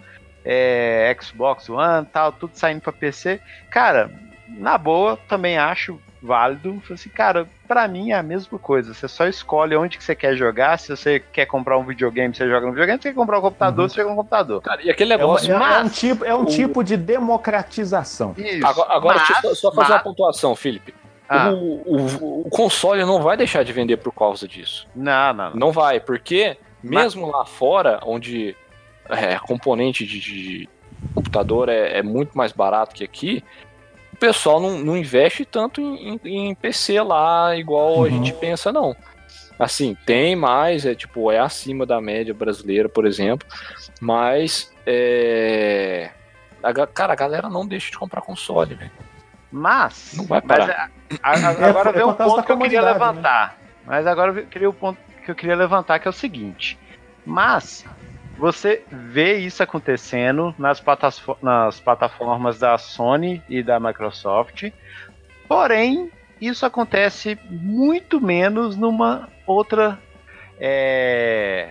[0.45, 3.40] é, Xbox One, tal, tudo saindo para PC.
[3.70, 4.11] Cara,
[4.49, 6.82] na boa, também acho válido.
[6.90, 8.95] Assim, cara, para mim é a mesma coisa.
[8.95, 10.78] Você só escolhe onde que você quer jogar.
[10.78, 12.99] Se você quer comprar um videogame, você joga no videogame.
[12.99, 13.88] Se você quer comprar um computador, uhum.
[13.88, 14.62] você joga no computador.
[14.62, 15.53] Cara, e aquele negócio.
[15.53, 16.47] É, uma, mas, é um, tipo, é um o...
[16.47, 18.34] tipo de democratização.
[18.36, 18.66] Isso.
[18.66, 19.99] Agora, agora mas, deixa eu só fazer mas...
[19.99, 20.95] uma pontuação, Felipe.
[21.28, 21.51] Ah.
[21.51, 24.86] O, o, o, console não vai deixar de vender por causa disso.
[24.95, 25.51] Não, não.
[25.51, 28.55] Não, não vai, porque mesmo lá fora, onde
[29.09, 30.68] é, componente de, de
[31.14, 33.44] computador é, é, muito mais barato que aqui,
[34.12, 38.05] o pessoal não, não investe tanto em, em, PC lá, igual uhum.
[38.05, 38.96] a gente pensa, não.
[39.59, 43.46] Assim, tem mais, é tipo, é acima da média brasileira, por exemplo,
[44.00, 46.11] mas é.
[46.62, 48.90] A, cara, a galera não deixa de comprar console, velho.
[49.52, 50.90] Mas, não vai parar.
[51.22, 52.92] Mas, a, a, é, agora é, vem um ponto que eu queria né?
[52.92, 53.48] levantar.
[53.48, 53.64] Né?
[53.86, 56.78] Mas agora eu queria o ponto que eu queria levantar, que é o seguinte.
[57.24, 57.84] Mas
[58.37, 60.82] você vê isso acontecendo nas,
[61.43, 64.70] nas plataformas da Sony e da Microsoft.
[65.49, 66.11] Porém,
[66.41, 69.99] isso acontece muito menos numa outra
[70.59, 71.70] é,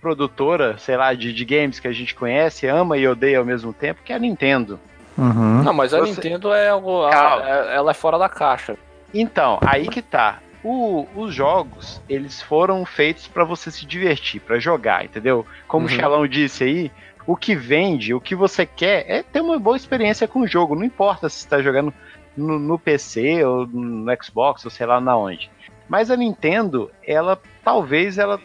[0.00, 3.72] produtora, sei lá, de, de, games que a gente conhece, ama e odeia ao mesmo
[3.72, 4.78] tempo, que é a Nintendo.
[5.16, 5.62] Uhum.
[5.62, 6.10] Não, mas a Você...
[6.10, 7.08] Nintendo é algo.
[7.08, 8.76] Ela é fora da caixa.
[9.12, 10.40] Então, aí que tá.
[10.64, 15.46] O, os jogos, eles foram feitos para você se divertir, para jogar, entendeu?
[15.68, 15.92] Como uhum.
[15.92, 16.90] o Xalão disse aí,
[17.26, 20.74] o que vende, o que você quer é ter uma boa experiência com o jogo.
[20.74, 21.92] Não importa se está jogando
[22.36, 25.50] no, no, PC ou no Xbox ou sei lá na onde.
[25.88, 28.40] Mas a Nintendo, ela talvez ela,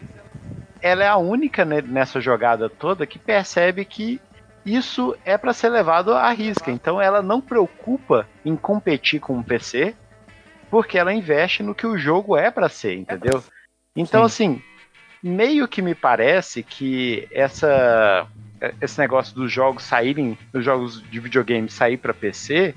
[0.80, 4.20] ela é a única né, nessa jogada toda que percebe que
[4.64, 6.70] isso é para ser levado à risca.
[6.70, 9.94] Então ela não preocupa em competir com o PC
[10.70, 13.42] porque ela investe no que o jogo é para ser, entendeu?
[13.96, 14.54] Então, Sim.
[14.54, 14.62] assim,
[15.22, 18.26] meio que me parece que essa
[18.80, 22.74] esse negócio dos jogos saírem, dos jogos de videogame sair para PC,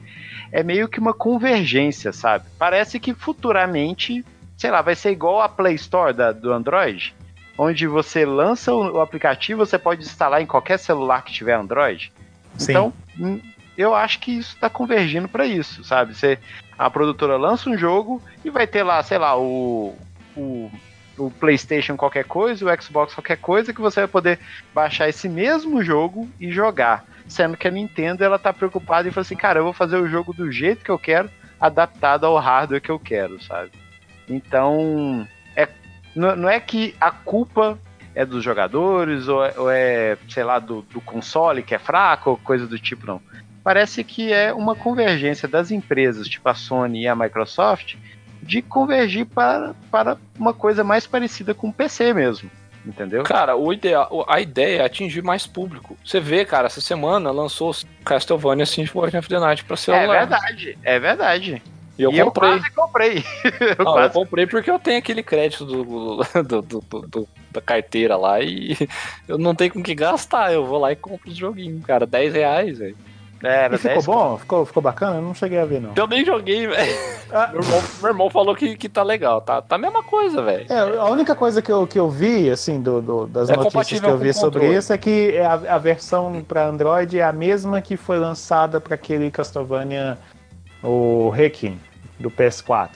[0.49, 2.45] é meio que uma convergência, sabe?
[2.57, 4.23] Parece que futuramente,
[4.55, 7.13] sei lá, vai ser igual a Play Store da, do Android,
[7.57, 12.13] onde você lança o, aplicativo, você pode instalar em qualquer celular que tiver Android.
[12.57, 12.71] Sim.
[12.71, 12.93] Então,
[13.77, 16.15] eu acho que isso está convergindo para isso, sabe?
[16.15, 16.37] Você,
[16.77, 19.95] a produtora lança um jogo e vai ter lá, sei lá, o,
[20.35, 20.71] o,
[21.17, 24.39] o, PlayStation qualquer coisa, o Xbox qualquer coisa, que você vai poder
[24.73, 27.05] baixar esse mesmo jogo e jogar.
[27.27, 30.07] Sendo que a Nintendo ela tá preocupada e fala assim, cara, eu vou fazer o
[30.07, 33.71] jogo do jeito que eu quero, adaptado ao hardware que eu quero, sabe?
[34.29, 35.67] Então, é,
[36.15, 37.79] não, é que a culpa
[38.13, 42.31] é dos jogadores ou é, ou é sei lá, do, do console que é fraco
[42.31, 43.19] ou coisa do tipo, não
[43.63, 47.95] parece que é uma convergência das empresas, tipo a Sony e a Microsoft,
[48.41, 52.51] de convergir para, para uma coisa mais parecida com o PC mesmo.
[52.85, 53.23] Entendeu?
[53.23, 55.97] Cara, o ideal, a ideia é atingir mais público.
[56.03, 60.03] Você vê, cara, essa semana lançou Castlevania Symphony of the Night pra celular.
[60.03, 61.61] É verdade, é verdade.
[61.97, 62.49] E eu e comprei.
[62.51, 63.23] Eu quase comprei.
[63.77, 64.07] eu, Não, quase...
[64.07, 68.75] eu comprei porque eu tenho aquele crédito do, do, do, do, da carteira lá e
[69.27, 70.51] eu não tenho com que gastar.
[70.51, 72.05] Eu vou lá e compro os joguinhos, cara.
[72.05, 72.97] 10 reais, velho.
[73.43, 74.37] Era, ficou bom?
[74.37, 75.17] Ficou, ficou bacana?
[75.17, 75.91] Eu não cheguei a ver, não.
[75.95, 76.97] Eu nem joguei, velho.
[77.33, 77.49] Ah.
[77.51, 79.41] Meu, irmão, meu irmão falou que, que tá legal.
[79.41, 80.65] Tá, tá a mesma coisa, velho.
[80.71, 83.99] É, a única coisa que eu, que eu vi, assim, do, do das é notícias
[83.99, 87.81] que eu vi sobre isso é que a, a versão para Android é a mesma
[87.81, 90.17] que foi lançada para aquele Castlevania,
[90.81, 91.79] o Requiem,
[92.19, 92.91] do PS4.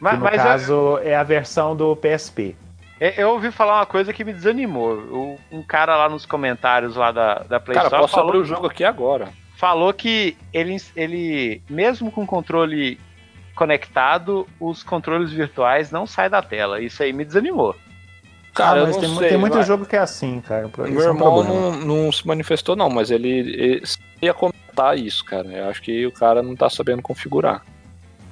[0.00, 0.98] Mas, no caso, eu...
[0.98, 2.56] é a versão do PSP.
[3.16, 5.38] Eu ouvi falar uma coisa que me desanimou.
[5.50, 7.90] Um cara lá nos comentários lá da, da PlayStation.
[7.90, 8.28] Cara, posso falou...
[8.28, 9.28] abrir o jogo aqui agora
[9.62, 12.98] falou que ele, ele, mesmo com controle
[13.54, 16.80] conectado, os controles virtuais não saem da tela.
[16.80, 17.76] Isso aí me desanimou.
[18.52, 19.62] Cara, ah, mas tem, sei, tem, muito vai.
[19.62, 20.68] jogo que é assim, cara.
[20.76, 23.82] Meu é irmão não, não, se manifestou, não, mas ele, ele,
[24.20, 25.46] ia comentar isso, cara.
[25.46, 27.62] Eu acho que o cara não tá sabendo configurar.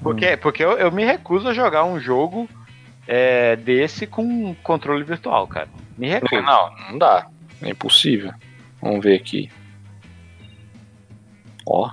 [0.02, 0.34] Por quê?
[0.34, 0.38] Hum.
[0.42, 2.48] Porque eu, eu me recuso a jogar um jogo
[3.06, 5.68] é, desse com controle virtual, cara.
[5.96, 6.42] Me recuso.
[6.42, 7.28] Não, não dá.
[7.62, 8.32] É impossível.
[8.82, 9.48] Vamos ver aqui.
[11.70, 11.90] Ó.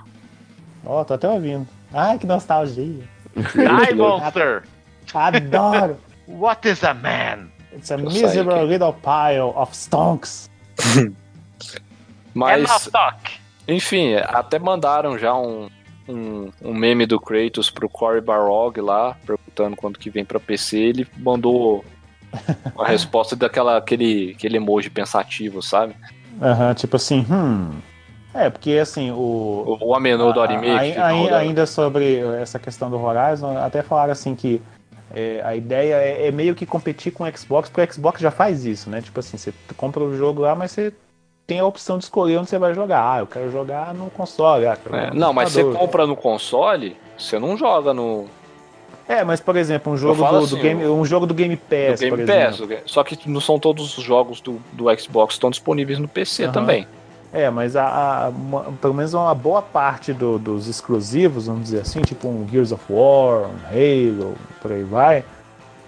[0.84, 1.66] Ó, tô até ouvindo.
[1.92, 3.04] Ai, que nostalgia.
[3.36, 4.64] Die, monster!
[5.14, 5.96] Adoro!
[6.26, 7.50] What is a man?
[7.72, 10.50] It's a miserable little pile of stonks.
[12.34, 12.90] Mas,
[13.66, 15.68] enfim, até mandaram já um,
[16.08, 20.76] um, um, meme do Kratos pro Cory Barlog lá, perguntando quando que vem pra PC.
[20.78, 21.84] Ele mandou
[22.76, 25.96] a resposta daquela aquele, aquele emoji pensativo, sabe?
[26.40, 27.70] Aham, uhum, tipo assim, hum,
[28.34, 29.78] é, porque assim, o.
[29.80, 30.68] O Amenô do Anime.
[30.70, 34.60] Ainda sobre essa questão do Horizon, até falaram assim que
[35.14, 38.30] é, a ideia é, é, meio que competir com o Xbox, porque o Xbox já
[38.30, 39.00] faz isso, né?
[39.00, 40.92] Tipo assim, você compra o jogo lá, mas você
[41.46, 43.14] tem a opção de escolher onde você vai jogar.
[43.14, 44.66] Ah, eu quero jogar no console.
[44.66, 48.26] Ah, é, no não, mas você compra no console, você não joga no.
[49.08, 52.00] É, mas por exemplo, um jogo do, assim, do, Game, um jogo do Game Pass,
[52.00, 55.98] do Game Pass, Só que não são todos os jogos do, do Xbox estão disponíveis
[55.98, 56.52] no PC uhum.
[56.52, 56.86] também.
[57.32, 61.80] É, mas a, a uma, pelo menos uma boa parte do, dos exclusivos, vamos dizer
[61.80, 65.24] assim, tipo um Gears of War, um Halo, por aí vai,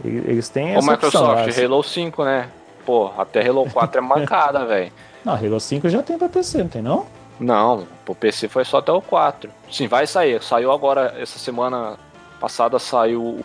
[0.05, 2.49] eles têm essa O Microsoft, opção, Halo 5, né?
[2.85, 4.93] Pô, até Halo 4 é mancada, velho.
[5.25, 7.07] Não, Halo 5 já tem pra PC, não tem não?
[7.39, 9.51] Não, pro PC foi só até o 4.
[9.71, 10.43] Sim, vai sair.
[10.43, 11.97] Saiu agora, essa semana
[12.39, 13.41] passada saiu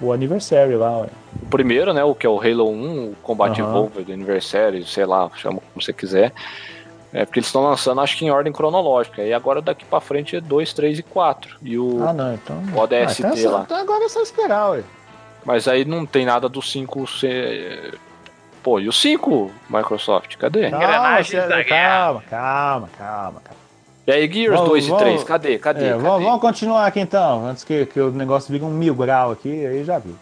[0.00, 1.08] o aniversário lá, ué.
[1.42, 2.04] O primeiro, né?
[2.04, 3.68] O que é o Halo 1, o Combat uhum.
[3.68, 6.32] Evolved Anniversary, sei lá, chama como você quiser.
[7.16, 9.22] É porque eles estão lançando, acho que em ordem cronológica.
[9.22, 11.56] E agora daqui pra frente é 2, 3 e 4.
[11.62, 12.62] E o, ah, não, então...
[12.74, 13.62] o ODST ah, então lá.
[13.62, 14.82] Então agora é só esperar, ué.
[15.42, 17.98] Mas aí não tem nada do 5 ser.
[18.62, 20.36] Pô, e o 5, Microsoft?
[20.36, 20.68] Cadê?
[20.68, 23.66] Calma, Engrenagens da calma, calma, calma, calma.
[24.06, 25.58] E aí, Gears vamos, 2 e 3, cadê?
[25.58, 25.84] Cadê?
[25.86, 26.02] É, cadê?
[26.02, 29.82] Vamos, continuar aqui então, antes que, que o negócio vire um mil grau aqui, aí
[29.84, 30.16] já viu.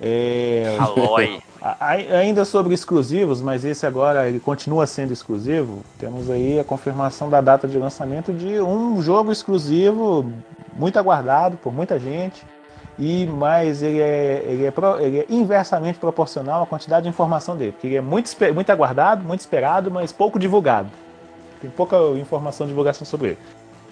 [0.00, 0.78] É...
[0.80, 1.42] Aloy.
[1.78, 5.84] Ainda sobre exclusivos, mas esse agora ele continua sendo exclusivo.
[5.96, 10.28] Temos aí a confirmação da data de lançamento de um jogo exclusivo
[10.74, 12.42] muito aguardado por muita gente.
[12.98, 17.72] E mais ele é, ele é, ele é inversamente proporcional à quantidade de informação dele,
[17.72, 20.90] porque ele é muito, muito aguardado, muito esperado, mas pouco divulgado.
[21.60, 23.38] Tem pouca informação divulgação sobre ele.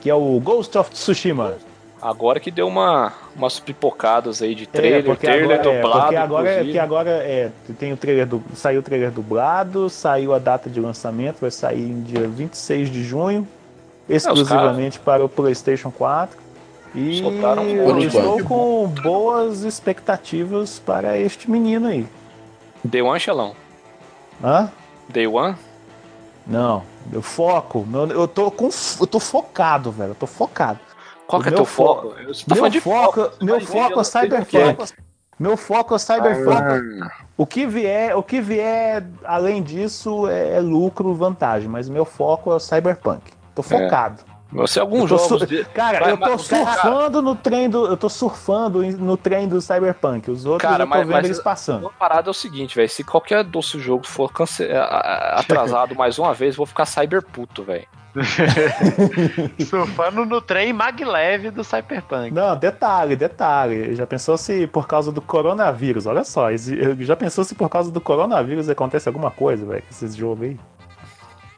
[0.00, 1.54] Que é o Ghost of Tsushima.
[2.02, 6.00] Agora que deu uma, umas pipocadas aí de trailer, é, trailer agora, dublado.
[6.00, 9.90] É, porque agora, é, porque agora é, tem o trailer do, saiu o trailer dublado,
[9.90, 13.46] saiu a data de lançamento, vai sair em dia 26 de junho,
[14.08, 16.38] exclusivamente é, para o PlayStation 4.
[16.94, 22.06] E eu estou com boas expectativas para este menino aí.
[22.82, 23.54] Day One, Xelão?
[24.42, 24.70] Hã?
[25.08, 25.54] Day One?
[26.46, 28.70] Não, meu foco, eu tô com,
[29.00, 30.80] eu tô focado, velho, eu tô focado.
[31.30, 32.08] Qual que é teu foco?
[32.08, 34.94] Tá meu foco, foco, meu foco é Cyberpunk.
[35.38, 37.00] Meu foco é Cyberpunk.
[37.02, 37.10] Ah.
[37.36, 42.50] O que vier, o que vier além disso é, é lucro, vantagem, mas meu foco
[42.50, 43.32] é o Cyberpunk.
[43.54, 43.64] Tô é.
[43.64, 44.22] focado.
[44.26, 44.30] É.
[44.52, 45.46] Você alguns jogos.
[45.46, 45.64] De...
[45.66, 47.22] Cara, vai, eu tô surfando cara...
[47.22, 47.86] no trem do.
[47.86, 50.28] Eu tô surfando no trem do Cyberpunk.
[50.28, 51.86] Os outros cara, eu tô mas, vendo mas eles passando.
[51.86, 52.88] A parada é o seguinte, velho.
[52.88, 54.68] Se qualquer doce jogo for cance...
[54.72, 57.86] atrasado mais uma vez, vou ficar cyberputo, velho.
[59.66, 62.32] Surfando no trem maglev do Cyberpunk.
[62.32, 63.94] Não, detalhe, detalhe.
[63.94, 66.06] Já pensou se por causa do coronavírus?
[66.06, 66.48] Olha só,
[66.98, 70.60] já pensou se por causa do coronavírus acontece alguma coisa, velho, com esses jogos aí?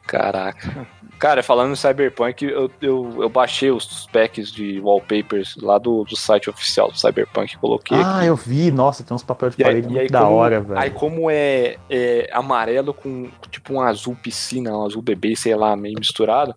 [0.06, 0.86] Caraca.
[1.22, 6.16] Cara, falando em Cyberpunk, eu, eu, eu, baixei os packs de wallpapers lá do, do
[6.16, 7.96] site oficial do Cyberpunk, coloquei.
[7.96, 8.26] Ah, aqui.
[8.26, 10.80] eu vi, nossa, tem uns papéis de parede muito da hora, velho.
[10.80, 15.76] Aí, como é, é, amarelo com tipo um azul piscina, um azul bebê, sei lá,
[15.76, 16.56] meio misturado.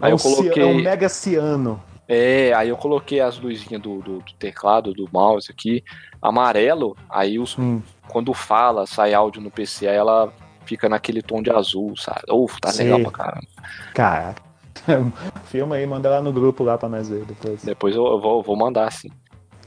[0.00, 0.62] Aí é um eu coloquei.
[0.62, 1.82] É um mega ciano.
[2.06, 5.82] É, aí eu coloquei as luzinhas do, do, do, teclado, do mouse aqui,
[6.22, 7.82] amarelo, aí os, hum.
[8.06, 10.32] quando fala, sai áudio no PC, aí ela
[10.64, 12.22] fica naquele tom de azul, sabe?
[12.30, 12.84] Uf, tá Sim.
[12.84, 13.46] legal pra caramba.
[13.94, 14.42] Caraca.
[15.46, 17.62] Filma aí, manda lá no grupo lá pra nós ver depois.
[17.62, 19.10] Depois eu, vou, vou mandar, sim.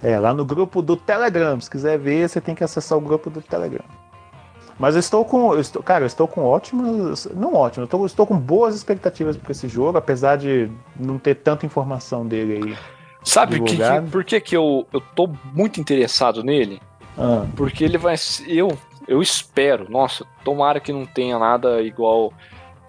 [0.04, 1.60] É, lá no grupo do Telegram.
[1.60, 3.86] Se quiser ver, você tem que acessar o grupo do Telegram.
[4.80, 5.54] Mas eu estou com.
[5.54, 7.26] Eu estou, cara, eu estou com ótimas.
[7.34, 11.36] Não ótimas, eu estou, estou com boas expectativas para esse jogo, apesar de não ter
[11.36, 12.78] tanta informação dele aí.
[13.24, 16.80] Sabe que, que, por que, que eu, eu tô muito interessado nele?
[17.18, 17.46] Ah.
[17.56, 18.16] Porque ele vai.
[18.48, 18.78] Eu,
[19.08, 22.34] eu espero, nossa, tomara que não tenha nada igual,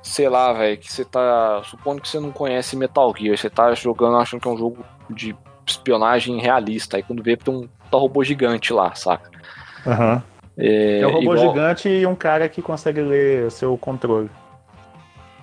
[0.02, 1.62] sei lá, velho, que você tá.
[1.64, 4.84] Supondo que você não conhece Metal Gear, você tá jogando achando que é um jogo
[5.08, 6.96] de espionagem realista.
[6.96, 9.30] Aí quando vê tem um tá robô gigante lá, saca?
[9.86, 10.22] Uhum.
[10.56, 11.48] É, é um robô igual...
[11.48, 14.30] gigante e um cara que consegue ler o seu controle.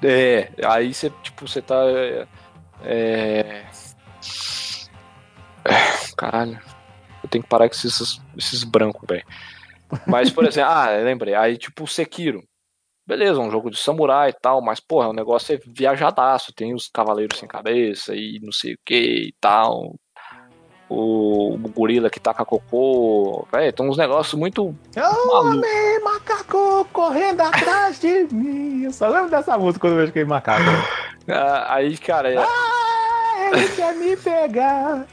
[0.03, 1.75] É, aí você, tipo, você tá.
[1.85, 2.27] É...
[2.83, 3.65] é
[6.17, 6.59] caralho.
[7.23, 9.25] Eu tenho que parar com esses, esses brancos, velho.
[10.07, 12.43] Mas, por exemplo, ah, lembrei, aí tipo o Sekiro.
[13.07, 16.87] Beleza, um jogo de samurai e tal, mas, porra, o negócio é viajadaço, tem os
[16.87, 19.93] cavaleiros sem cabeça e não sei o que e tal.
[20.89, 24.75] O, o gorila que taca cocô, velho, tem uns negócios muito.
[25.31, 28.83] Homem, macaco correndo atrás de mim.
[28.83, 30.63] Eu só lembro dessa música quando eu vejo aquele macaco.
[31.27, 32.33] Ah, aí, cara.
[32.33, 32.37] É...
[32.37, 35.07] Ah, ele quer me pegar.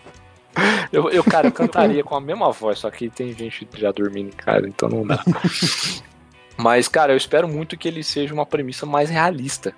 [0.93, 4.29] Eu, eu, cara, eu cantaria com a mesma voz, só que tem gente já dormindo
[4.29, 5.23] em casa, então não dá.
[6.57, 9.75] Mas, cara, eu espero muito que ele seja uma premissa mais realista.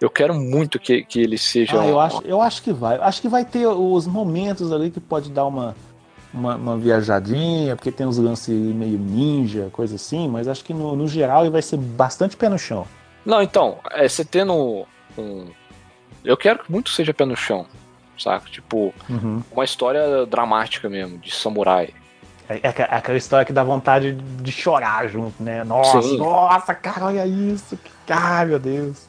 [0.00, 1.80] Eu quero muito que, que ele seja.
[1.80, 2.96] Ah, eu, acho, eu acho que vai.
[2.96, 5.76] Acho que vai ter os momentos ali que pode dar uma,
[6.32, 10.96] uma, uma viajadinha, porque tem uns lances meio ninja, coisa assim, mas acho que no,
[10.96, 12.86] no geral ele vai ser bastante pé no chão.
[13.26, 14.86] Não, então, é, você tendo
[15.18, 15.46] um.
[16.24, 17.66] Eu quero que muito seja pé no chão
[18.20, 18.48] saca?
[18.50, 19.42] Tipo, uhum.
[19.50, 21.90] uma história dramática mesmo, de samurai.
[22.48, 25.62] É, é, é, aquela história que dá vontade de chorar junto, né?
[25.62, 26.18] Nossa, Sim.
[26.18, 27.78] nossa, cara, olha isso.
[28.08, 29.08] Ai, meu Deus.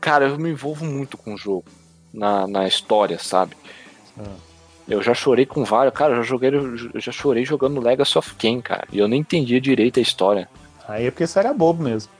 [0.00, 1.64] Cara, eu me envolvo muito com o jogo,
[2.14, 3.56] na, na história, sabe?
[4.18, 4.48] Ah.
[4.88, 5.92] Eu já chorei com vários.
[5.92, 8.88] Cara, eu já, joguei, eu já chorei jogando Legacy of Kain, cara.
[8.90, 10.48] E eu nem entendia direito a história.
[10.88, 12.10] Aí é porque você era bobo mesmo.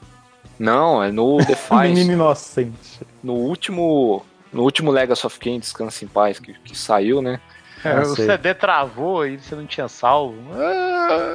[0.59, 1.95] Não, é no Defiance.
[1.95, 3.01] Menino inocente.
[3.23, 4.23] No último.
[4.53, 7.41] No último Legacy of Kain, Descansa em Paz, que, que saiu, né?
[7.85, 10.37] É, o CD travou e você não tinha salvo.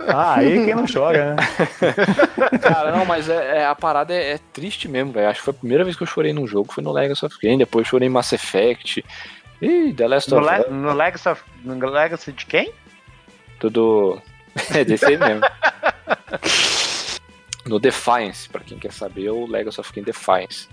[0.10, 1.44] Ah, aí quem não chora, né?
[2.62, 5.30] Cara, não, mas é, é a parada é, é triste mesmo, velho.
[5.30, 7.40] Acho que foi a primeira vez que eu chorei num jogo, foi no Legacy of
[7.40, 9.06] Kain, depois chorei em Mass Effect.
[9.62, 10.66] Ih, The Last no of Us.
[10.68, 12.74] Le no, Legacy of, no Legacy de quem?
[13.60, 14.22] Tudo.
[14.76, 15.42] É desse aí mesmo.
[17.66, 20.68] no Defiance, pra quem quer saber, o Legacy of Kain Defiance.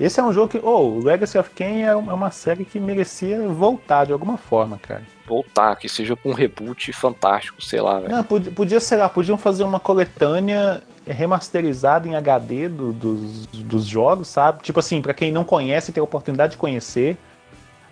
[0.00, 0.60] Esse é um jogo que.
[0.62, 5.02] Oh, Legacy of Kain é uma série que merecia voltar de alguma forma, cara.
[5.26, 8.14] Voltar, que seja com um reboot fantástico, sei lá, velho.
[8.14, 13.84] Não, podia, podia, sei lá, podiam fazer uma coletânea remasterizada em HD do, dos, dos
[13.84, 14.62] jogos, sabe?
[14.62, 17.16] Tipo assim, para quem não conhece, ter a oportunidade de conhecer.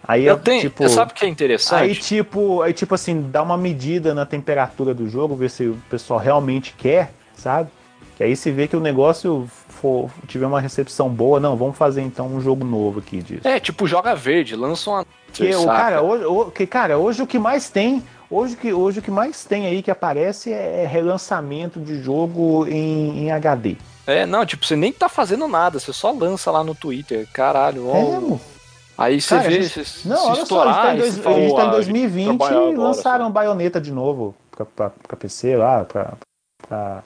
[0.07, 1.83] Aí eu tenho, tipo, sabe o que é interessante?
[1.83, 5.77] Aí tipo, aí tipo assim, dá uma medida na temperatura do jogo, ver se o
[5.91, 7.71] pessoal realmente quer, sabe?
[8.17, 9.49] Que aí se vê que o negócio
[9.87, 13.47] for, tiver uma recepção boa, não, vamos fazer então um jogo novo aqui disso.
[13.47, 15.07] É, tipo, joga verde, lança uma.
[15.33, 18.03] Que, o, cara, hoje, o, que, cara, hoje o que mais tem.
[18.29, 22.67] Hoje, que, hoje o que mais tem aí que aparece é, é relançamento de jogo
[22.67, 23.77] em, em, HD.
[24.05, 27.29] É, não, tipo, você nem tá fazendo nada, você só lança lá no Twitter.
[27.33, 27.97] Caralho, ó.
[27.97, 28.41] É,
[28.99, 29.63] Aí você vê.
[29.63, 32.41] Gente, não, olha só, a gente tá em, dois, gente tá em 2020
[32.73, 36.15] e lançaram baioneta de novo pra, pra, pra PC lá, pra,
[36.67, 37.03] pra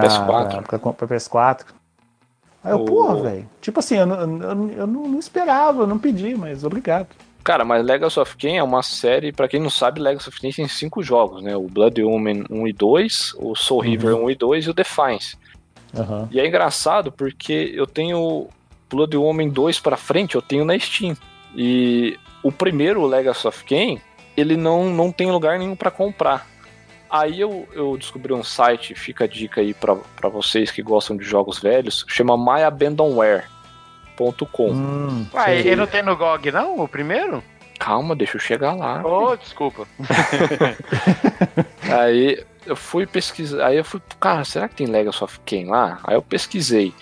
[0.00, 0.62] pra PS4.
[0.62, 1.64] Pra, pra, pra PS4.
[2.62, 2.84] Aí eu, o...
[2.84, 3.48] porra, velho.
[3.60, 4.20] Tipo assim, eu, eu,
[4.70, 7.08] eu, não, não, esperava, eu não pedi, mas obrigado.
[7.44, 10.50] Cara, mas Legacy of Kain é uma série, para quem não sabe, Legacy of Kain
[10.50, 11.54] tem cinco jogos, né?
[11.54, 13.86] O Blood Omen 1 e 2, o Soul uhum.
[13.86, 15.36] River 1 e 2 e o Defiance.
[15.92, 16.26] Uhum.
[16.30, 18.48] E é engraçado porque eu tenho
[18.88, 21.14] Blood Omen 2 para frente, eu tenho na Steam.
[21.54, 24.00] E o primeiro Legacy of Kain,
[24.34, 26.46] ele não, não tem lugar nenhum para comprar.
[27.10, 31.24] Aí eu, eu descobri um site, fica a dica aí para vocês que gostam de
[31.24, 34.70] jogos velhos, chama myabandonware.com.
[34.70, 37.42] Hum, Ué, ele não tem no GOG não, o primeiro?
[37.78, 39.02] Calma, deixa eu chegar lá.
[39.04, 39.86] Oh, desculpa.
[41.92, 46.00] aí eu fui pesquisar, aí eu fui, cara, será que tem Legacy of Kain lá?
[46.04, 46.94] Aí eu pesquisei.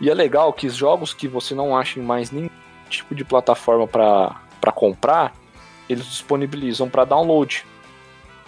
[0.00, 2.50] E é legal que os jogos que você não acha em mais nenhum
[2.90, 5.32] tipo de plataforma para comprar,
[5.88, 7.64] eles disponibilizam para download.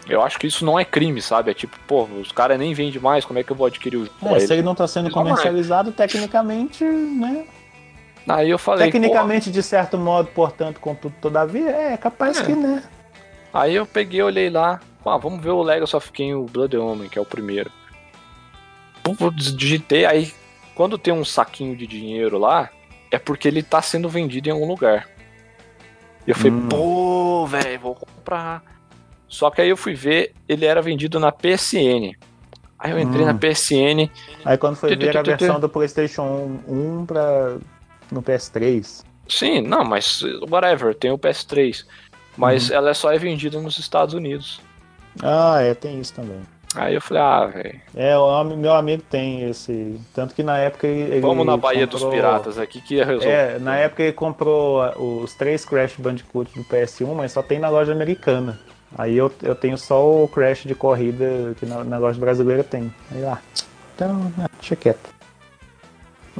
[0.09, 1.51] Eu acho que isso não é crime, sabe?
[1.51, 4.05] É tipo, pô, os caras nem vendem mais, como é que eu vou adquirir o
[4.05, 4.37] jogo?
[4.37, 7.45] É, se ele não tá sendo comercializado, tecnicamente, né?
[8.29, 8.87] Aí eu falei.
[8.87, 12.45] Tecnicamente, de certo modo, portanto, contudo, todavia, é capaz é.
[12.45, 12.83] que, né?
[13.53, 17.09] Aí eu peguei, olhei lá, ah, vamos ver o Legacy of Kain, o Blood Omen,
[17.09, 17.71] que é o primeiro.
[19.55, 20.33] Digitei, aí
[20.75, 22.69] quando tem um saquinho de dinheiro lá,
[23.11, 25.09] é porque ele tá sendo vendido em algum lugar.
[26.27, 26.69] E eu falei, hum.
[26.69, 28.63] pô, velho, vou comprar.
[29.29, 32.15] Só que aí eu fui ver, ele era vendido na PSN.
[32.79, 33.27] Aí eu entrei hum.
[33.27, 34.11] na PSN.
[34.45, 37.57] Aí quando foi ver a versão do PlayStation 1 pra,
[38.11, 39.05] no PS3.
[39.29, 41.85] Sim, não, mas whatever, tem o PS3.
[42.37, 42.75] Mas hum.
[42.75, 44.61] ela só é vendida nos Estados Unidos.
[45.23, 46.41] Ah, é, tem isso também.
[46.75, 47.81] Aí eu falei, ah, velho.
[47.95, 49.99] É, o meu amigo tem esse.
[50.15, 51.21] Tanto que na época ele.
[51.21, 52.11] Vamos na Bahia comprou...
[52.11, 53.29] dos Piratas aqui que ia resolver.
[53.29, 54.83] É, na época ele comprou
[55.23, 58.61] os três Crash Bandicoot do PS1, mas só tem na loja americana.
[58.99, 62.93] Aí eu, eu tenho só o Crash de corrida que na, loja brasileira tem.
[63.11, 63.41] Aí lá.
[63.95, 65.11] Então, ah, deixa quieto.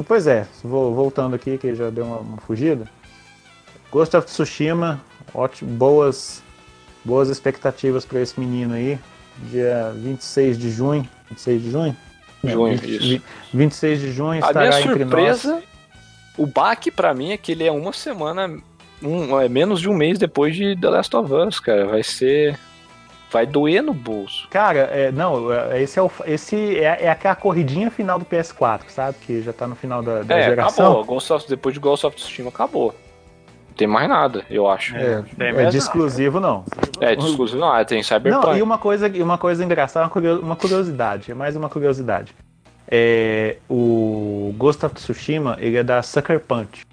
[0.07, 2.87] Pois é, vou, voltando aqui que já deu uma, uma fugida.
[3.91, 5.01] Ghost of Tsushima,
[5.35, 6.43] ótimo, boas,
[7.05, 8.99] boas expectativas para esse menino aí.
[9.51, 11.09] Dia 26 de junho.
[11.29, 11.97] 26 de junho?
[12.43, 13.25] Junho, é, 20, isso.
[13.53, 15.65] 26 de junho A estará minha surpresa, nós.
[16.39, 18.59] o baque para mim é que ele é uma semana
[19.03, 21.87] um, é menos de um mês depois de The Last of Us, cara.
[21.87, 22.59] Vai ser.
[23.31, 24.49] Vai doer no bolso.
[24.49, 26.11] Cara, é, não, é, esse é o.
[26.25, 29.17] Esse é, é aquela corridinha final do PS4, sabe?
[29.21, 30.93] Que já tá no final da, da é, geração.
[30.93, 31.05] Acabou.
[31.05, 32.95] Ghost of, depois de Ghost of Tsushima acabou.
[33.69, 34.97] Não tem mais nada, eu acho.
[34.97, 36.65] É, é de exclusivo, não.
[37.01, 38.47] É, de exclusivo não, é, tem Cyberpunk.
[38.47, 42.35] Não, e uma coisa, uma coisa engraçada, uma curiosidade, é mais uma curiosidade.
[42.89, 46.87] É, o Ghost of Tsushima, ele é da Sucker Punch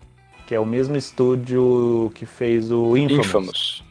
[0.46, 3.28] que é o mesmo estúdio que fez o Infamous.
[3.28, 3.84] Infamous.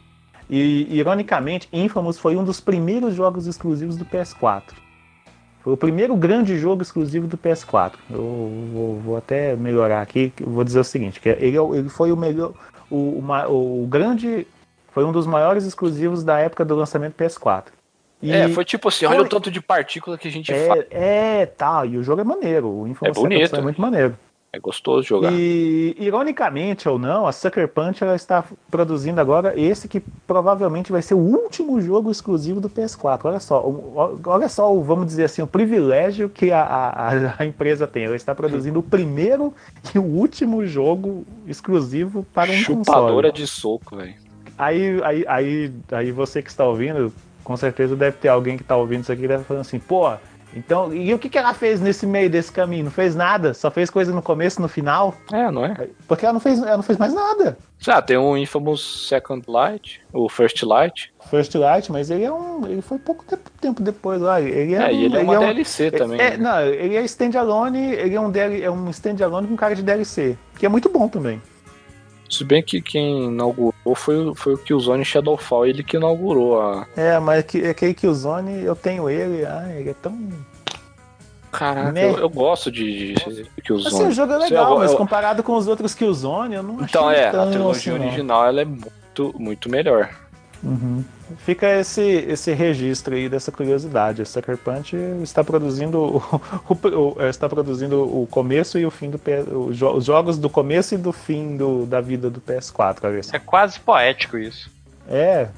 [0.49, 4.73] E, ironicamente, Infamous foi um dos primeiros jogos exclusivos do PS4.
[5.63, 7.93] Foi o primeiro grande jogo exclusivo do PS4.
[8.11, 12.17] Eu vou, vou até melhorar aqui, vou dizer o seguinte, que ele, ele foi o
[12.17, 12.51] melhor,
[12.91, 14.45] o, o, o, grande,
[14.91, 17.67] foi um dos maiores exclusivos da época do lançamento do PS4.
[18.21, 20.67] E é, foi tipo assim, olha foi, o tanto de partícula que a gente é,
[20.67, 20.85] faz.
[20.91, 23.55] É, tá, e o jogo é maneiro, o Infamous é bonito.
[23.55, 24.17] é muito maneiro.
[24.55, 25.33] É gostoso jogar.
[25.33, 31.01] E, ironicamente ou não, a Sucker Punch ela está produzindo agora esse que provavelmente vai
[31.01, 33.21] ser o último jogo exclusivo do PS4.
[33.23, 33.65] Olha só,
[34.23, 38.03] olha só, vamos dizer assim, o privilégio que a, a, a empresa tem.
[38.03, 39.51] Ela está produzindo o primeiro
[39.93, 43.31] e o último jogo exclusivo para um Chupadora console.
[43.31, 44.13] de soco, velho.
[44.55, 47.11] Aí, aí, aí, aí você que está ouvindo,
[47.43, 50.13] com certeza deve ter alguém que está ouvindo isso aqui e deve falar assim, pô,
[50.55, 52.85] então, e o que, que ela fez nesse meio desse caminho?
[52.85, 55.15] Não fez nada, só fez coisa no começo, no final.
[55.31, 55.89] É, não é?
[56.07, 57.57] Porque ela não fez, ela não fez mais nada.
[57.79, 61.13] Já tem o Infamous Second Light, o First Light.
[61.29, 63.25] First Light, mas ele é um, ele foi pouco
[63.59, 64.39] tempo depois lá.
[64.39, 66.19] Ele é, é um, e ele é uma ele DLC é um, também.
[66.19, 66.37] É, né?
[66.37, 70.65] Não, ele é standalone, ele é um, é um standalone com cara de DLC, que
[70.65, 71.41] é muito bom também.
[72.33, 76.87] Se bem que quem inaugurou foi, foi o Killzone Shadowfall, ele que inaugurou a.
[76.97, 80.17] É, mas que, aquele Killzone, eu tenho ele, ah, ele é tão.
[81.51, 83.95] Caraca, eu, eu, gosto de, de Killzone.
[83.95, 86.85] Assim, o jogo é legal, eu, mas comparado com os outros Killzone, eu não acho
[86.85, 90.09] Então é, a trilogia assim, original ela é muito, muito melhor.
[90.63, 91.03] Uhum.
[91.37, 94.21] Fica esse, esse registro aí dessa curiosidade.
[94.21, 96.17] A Sucker Punch está produzindo o,
[96.69, 99.19] o, o, está produzindo o começo e o fim do
[99.57, 103.35] os jogos do começo e do fim do, da vida do PS4.
[103.35, 104.69] É quase poético isso.
[105.07, 105.49] É.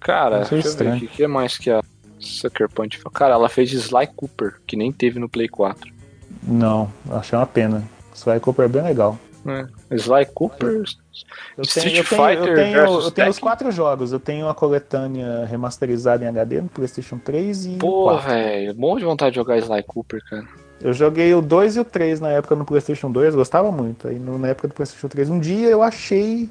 [0.00, 1.82] Cara, deixa eu ver o que é mais que a
[2.18, 3.00] Sucker Punch.
[3.12, 5.92] Cara, ela fez Sly Cooper, que nem teve no Play 4.
[6.42, 7.82] Não, achei uma pena.
[8.14, 9.18] Sly Cooper é bem legal.
[9.48, 9.94] É.
[9.94, 10.82] Sly Cooper,
[11.56, 14.12] eu Street tenho, Fighter eu tenho, eu tenho, eu tenho os quatro jogos.
[14.12, 17.76] Eu tenho a coletânea remasterizada em HD no PlayStation 3 e.
[17.76, 20.46] Pô, velho, bom de vontade de jogar Sly Cooper, cara.
[20.80, 24.08] Eu joguei o 2 e o 3 na época no PlayStation 2, gostava muito.
[24.08, 26.50] Aí na época do PlayStation 3, um dia eu achei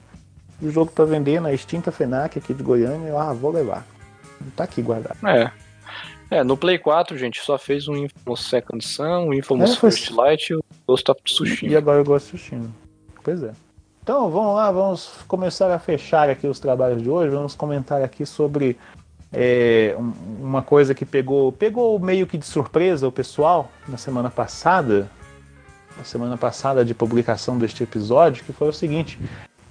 [0.61, 3.09] o jogo para vender na extinta FENAC aqui de Goiânia.
[3.09, 3.85] Eu, ah, vou levar.
[4.55, 5.17] Tá aqui guardado.
[5.27, 5.51] É.
[6.29, 9.91] É, no Play 4, gente, só fez um Infamous Second Sun, um Infamous é, foi...
[9.91, 11.71] First Light e o Ghost of Tsushima.
[11.71, 12.84] E agora eu gosto de Tsushima.
[13.26, 13.53] Pois é.
[14.03, 17.36] Então vamos lá, vamos começar a fechar aqui os trabalhos de hoje.
[17.36, 18.78] Vamos comentar aqui sobre
[19.34, 19.95] é,
[20.39, 25.09] uma coisa que pegou, pegou meio que de surpresa o pessoal na semana passada,
[25.97, 29.19] na semana passada de publicação deste episódio, que foi o seguinte,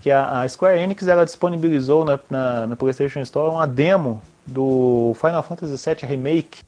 [0.02, 5.14] que a, a Square Enix ela disponibilizou na, na, na, PlayStation Store uma demo do
[5.20, 6.58] Final Fantasy VII Remake,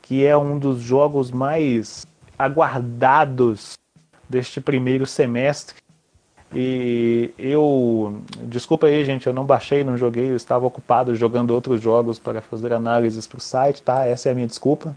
[0.00, 2.06] que é um dos jogos mais
[2.38, 3.74] aguardados
[4.30, 5.81] deste primeiro semestre
[6.54, 8.22] e eu.
[8.42, 12.40] Desculpa aí, gente, eu não baixei, não joguei, eu estava ocupado jogando outros jogos para
[12.40, 14.04] fazer análises para o site, tá?
[14.04, 14.96] Essa é a minha desculpa.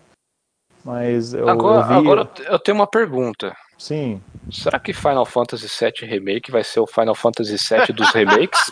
[0.83, 1.47] Mas eu.
[1.49, 1.93] Agora, eu, vi...
[1.93, 3.55] agora eu tenho uma pergunta.
[3.77, 4.21] Sim.
[4.51, 8.71] Será que Final Fantasy VII Remake vai ser o Final Fantasy VII dos remakes?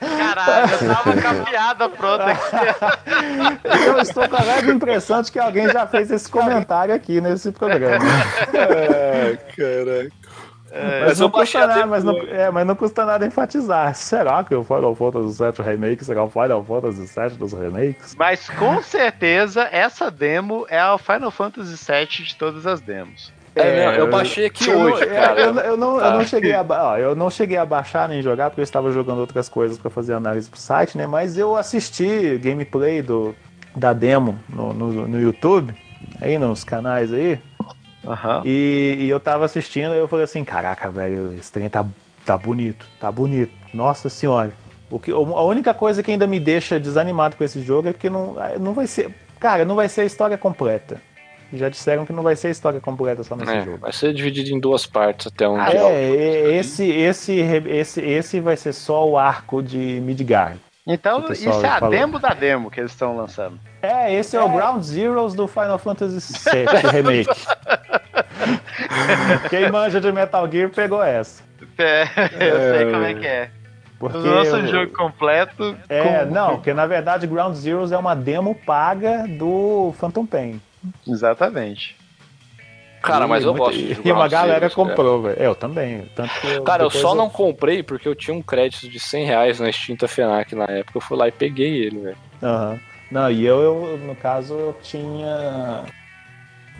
[0.00, 3.86] Caralho, eu tava com a piada pronta aqui.
[3.86, 7.52] Eu estou com a leve impressão de que alguém já fez esse comentário aqui nesse
[7.52, 8.04] programa.
[8.52, 10.12] É, caraca.
[10.70, 13.94] É, mas, não custa nada, mas, não, é, mas não custa nada enfatizar.
[13.94, 18.14] Será que o Final Fantasy VII Remake será o Final Fantasy VII dos remakes?
[18.16, 23.32] Mas com certeza essa demo é o Final Fantasy VII de todas as demos.
[23.56, 25.40] É, eu baixei aqui eu hoje, não, cara.
[25.40, 26.24] Eu, eu, não, eu, não ah.
[26.24, 29.48] cheguei a, ó, eu não cheguei a baixar nem jogar, porque eu estava jogando outras
[29.48, 31.06] coisas para fazer análise pro site, né?
[31.06, 33.34] Mas eu assisti gameplay do,
[33.74, 35.74] da demo no, no, no YouTube,
[36.20, 37.40] aí nos canais aí.
[38.06, 38.42] Uhum.
[38.44, 41.84] E, e, eu tava assistindo e eu falei assim, caraca, velho, esse trem tá,
[42.24, 43.52] tá bonito, tá bonito.
[43.74, 44.52] Nossa senhora.
[44.90, 48.08] O que, a única coisa que ainda me deixa desanimado com esse jogo é que
[48.08, 49.12] não, não vai ser.
[49.40, 51.00] Cara, não vai ser a história completa.
[51.52, 53.78] Já disseram que não vai ser a história completa só nesse é, jogo.
[53.78, 55.60] Vai ser dividido em duas partes até um.
[55.60, 60.58] É, esse, esse, esse, esse vai ser só o arco de Midgard.
[60.86, 61.90] Então, isso é a falou.
[61.90, 63.58] demo da demo que eles estão lançando.
[63.86, 67.46] É, esse é, é, o Ground Zeroes do Final Fantasy VII Remake.
[69.48, 71.42] Quem manja de Metal Gear pegou essa.
[71.78, 72.02] É,
[72.32, 72.78] eu é...
[72.78, 73.50] sei como é que é.
[73.98, 74.66] Porque o nosso eu...
[74.66, 75.76] jogo completo.
[75.88, 76.32] É, com...
[76.32, 80.60] não, porque na verdade Ground Zeroes é uma demo paga do Phantom Pain.
[81.06, 81.96] Exatamente.
[83.02, 85.40] Cara, mas eu muito, gosto de E uma galera comprou, velho.
[85.40, 86.10] Eu também.
[86.14, 87.14] Tanto eu, cara, eu só eu...
[87.14, 90.98] não comprei porque eu tinha um crédito de 100 reais na extinta FENAC na época.
[90.98, 92.16] Eu fui lá e peguei ele, velho.
[92.42, 92.72] Aham.
[92.72, 92.78] Uhum.
[93.10, 95.84] Não, e eu, eu, no caso, eu tinha.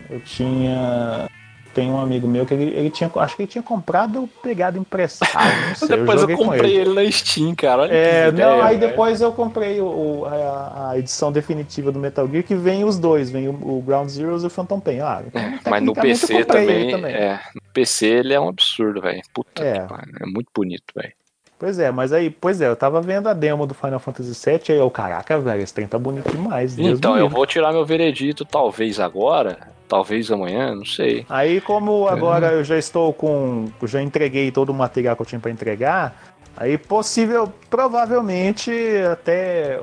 [0.09, 1.29] Eu tinha
[1.77, 4.79] tem um amigo meu que ele, ele tinha, acho que ele tinha comprado ou pegado
[4.79, 5.31] emprestado.
[5.67, 6.89] Não sei, depois eu, eu comprei ele.
[6.89, 7.05] ele.
[7.05, 7.83] na Steam, cara.
[7.83, 12.27] Olha é, não, ideia, aí depois eu comprei o, a, a, edição definitiva do Metal
[12.27, 15.01] Gear que vem os dois, vem o, o Ground Zeroes e o Phantom Pain.
[15.01, 18.99] Ah, então, é, mas no PC também, também, É, no PC ele é um absurdo,
[18.99, 19.21] velho.
[19.31, 19.79] Puta é.
[19.79, 21.13] que pariu, é muito bonito, velho.
[21.59, 24.61] Pois é, mas aí, pois é, eu tava vendo a demo do Final Fantasy VII,
[24.69, 26.77] aí eu, caraca, velho, esse trem tá bonito demais.
[26.77, 29.57] Então, eu vou tirar meu veredito, talvez agora,
[29.87, 31.25] talvez amanhã, não sei.
[31.27, 33.69] Aí, como agora eu já estou com.
[33.83, 36.15] Já entreguei todo o material que eu tinha para entregar,
[36.55, 38.71] aí possível, provavelmente,
[39.11, 39.79] até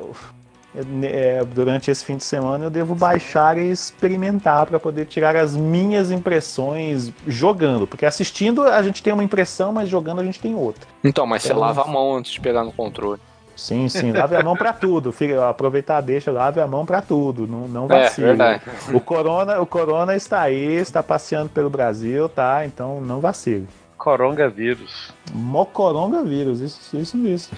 [1.02, 5.54] é, durante esse fim de semana eu devo baixar e experimentar para poder tirar as
[5.54, 7.86] minhas impressões jogando.
[7.86, 10.86] Porque assistindo a gente tem uma impressão, mas jogando a gente tem outra.
[11.02, 13.20] Então, mas então, você lava a mão antes de pegar no controle.
[13.56, 15.12] Sim, sim, lave a mão para tudo.
[15.12, 17.46] Fica, aproveitar deixa, lave a mão para tudo.
[17.46, 18.42] Não, não é, vacile.
[18.42, 18.60] É,
[18.92, 22.66] o corona, o corona está aí, está passeando pelo Brasil, tá?
[22.66, 23.68] Então não vacile.
[23.96, 25.12] Coronavírus.
[25.32, 27.50] Mocoronga-vírus, isso, isso, isso.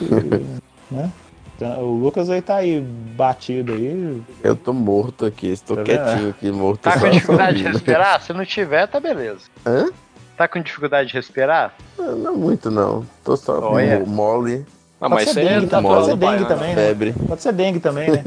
[0.90, 1.10] né?
[1.56, 4.22] Então, o Lucas aí tá aí batido aí.
[4.44, 6.82] Eu tô morto aqui, estou tá quietinho aqui, morto.
[6.82, 8.20] Tá com dificuldade de respirar?
[8.20, 9.40] Se não tiver, tá beleza.
[9.64, 9.88] Hã?
[10.36, 11.74] Tá com dificuldade de respirar?
[11.98, 13.06] Não, não muito não.
[13.24, 14.04] Tô só Olha.
[14.04, 14.66] mole.
[15.00, 16.86] Ah, mas ser dengue, tá, pode ser dengue também, né?
[16.86, 17.14] Febre.
[17.26, 18.24] Pode ser dengue também, né?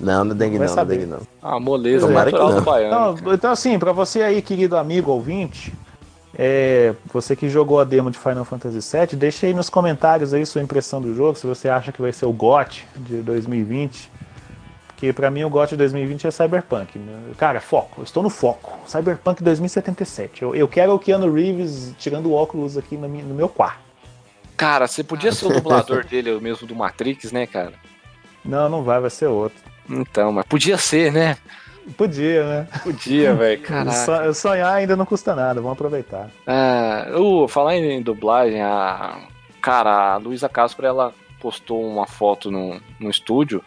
[0.00, 1.20] Não, não é dengue não, não é dengue não.
[1.42, 3.18] Ah, moleza Tomara natural do baiano.
[3.18, 5.72] Então, então, assim, pra você aí, querido amigo ouvinte,
[6.38, 10.46] é, você que jogou a demo de Final Fantasy VII, deixe aí nos comentários aí
[10.46, 14.08] sua impressão do jogo, se você acha que vai ser o GOT de 2020.
[14.86, 17.00] Porque pra mim o GOT de 2020 é Cyberpunk.
[17.36, 18.78] Cara, foco, eu estou no foco.
[18.86, 20.42] Cyberpunk 2077.
[20.42, 23.80] Eu, eu quero o Keanu Reeves tirando o óculos aqui no, no meu quarto.
[24.56, 27.74] Cara, você podia ser o dublador dele, o mesmo do Matrix, né, cara?
[28.44, 29.58] Não, não vai, vai ser outro.
[29.88, 31.36] Então, mas podia ser, né?
[31.96, 32.68] Podia, né?
[32.82, 33.60] Podia, velho.
[33.62, 34.34] Caraca.
[34.34, 36.30] Sonhar ainda não custa nada, vamos aproveitar.
[36.46, 39.26] É, uh, falar em dublagem, a.
[39.60, 43.62] Cara, a Luísa Castro, ela postou uma foto no, no estúdio.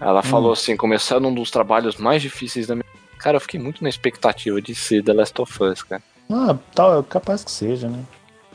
[0.00, 0.24] Ela hum.
[0.24, 2.84] falou assim: começando um dos trabalhos mais difíceis da minha.
[3.18, 6.02] Cara, eu fiquei muito na expectativa de ser The Last of Us, cara.
[6.30, 8.02] Ah, tá, capaz que seja, né?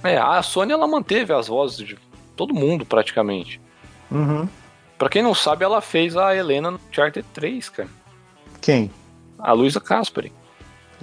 [0.03, 1.97] É, a Sony ela manteve as vozes de
[2.35, 3.59] todo mundo praticamente.
[4.09, 4.47] Uhum.
[4.97, 7.89] Pra quem não sabe, ela fez a Helena no Charter 3, cara.
[8.61, 8.91] Quem?
[9.37, 10.31] A Luísa Caspari.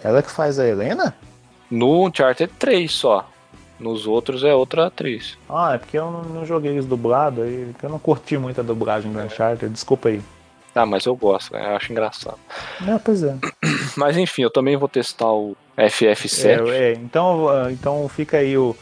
[0.02, 1.16] Ela que faz a Helena?
[1.70, 3.28] No Uncharted 3 só.
[3.78, 5.36] Nos outros é outra atriz.
[5.48, 8.64] Ah, é porque eu não, não joguei eles dublado, aí, eu não curti muito a
[8.64, 10.22] dublagem do Uncharted, desculpa aí.
[10.74, 11.64] Ah, mas eu gosto, né?
[11.72, 12.38] eu acho engraçado.
[12.86, 13.34] É, pois é.
[13.96, 16.68] Mas enfim, eu também vou testar o FF7.
[16.68, 18.76] É, é, então, então fica aí o,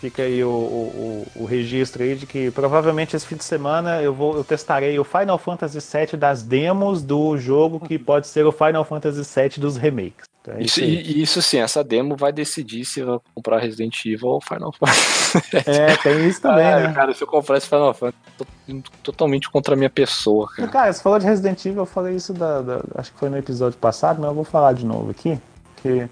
[0.00, 4.14] Fica aí o, o, o, registro aí de que provavelmente esse fim de semana eu
[4.14, 8.52] vou eu testarei o Final Fantasy VII das demos do jogo que pode ser o
[8.52, 10.28] Final Fantasy VII dos remakes.
[10.40, 14.40] Então, é isso, isso sim, essa demo vai decidir se vai comprar Resident Evil ou
[14.40, 15.56] Final Fantasy.
[15.66, 16.92] É, tem isso também, ah, né?
[16.94, 18.46] Cara, se eu comprar esse Final Fantasy, tô
[19.02, 20.68] totalmente contra a minha pessoa, cara.
[20.68, 23.36] Cara, você falou de Resident Evil, eu falei isso da, da, acho que foi no
[23.36, 25.38] episódio passado, mas eu vou falar de novo aqui.
[25.82, 26.08] Que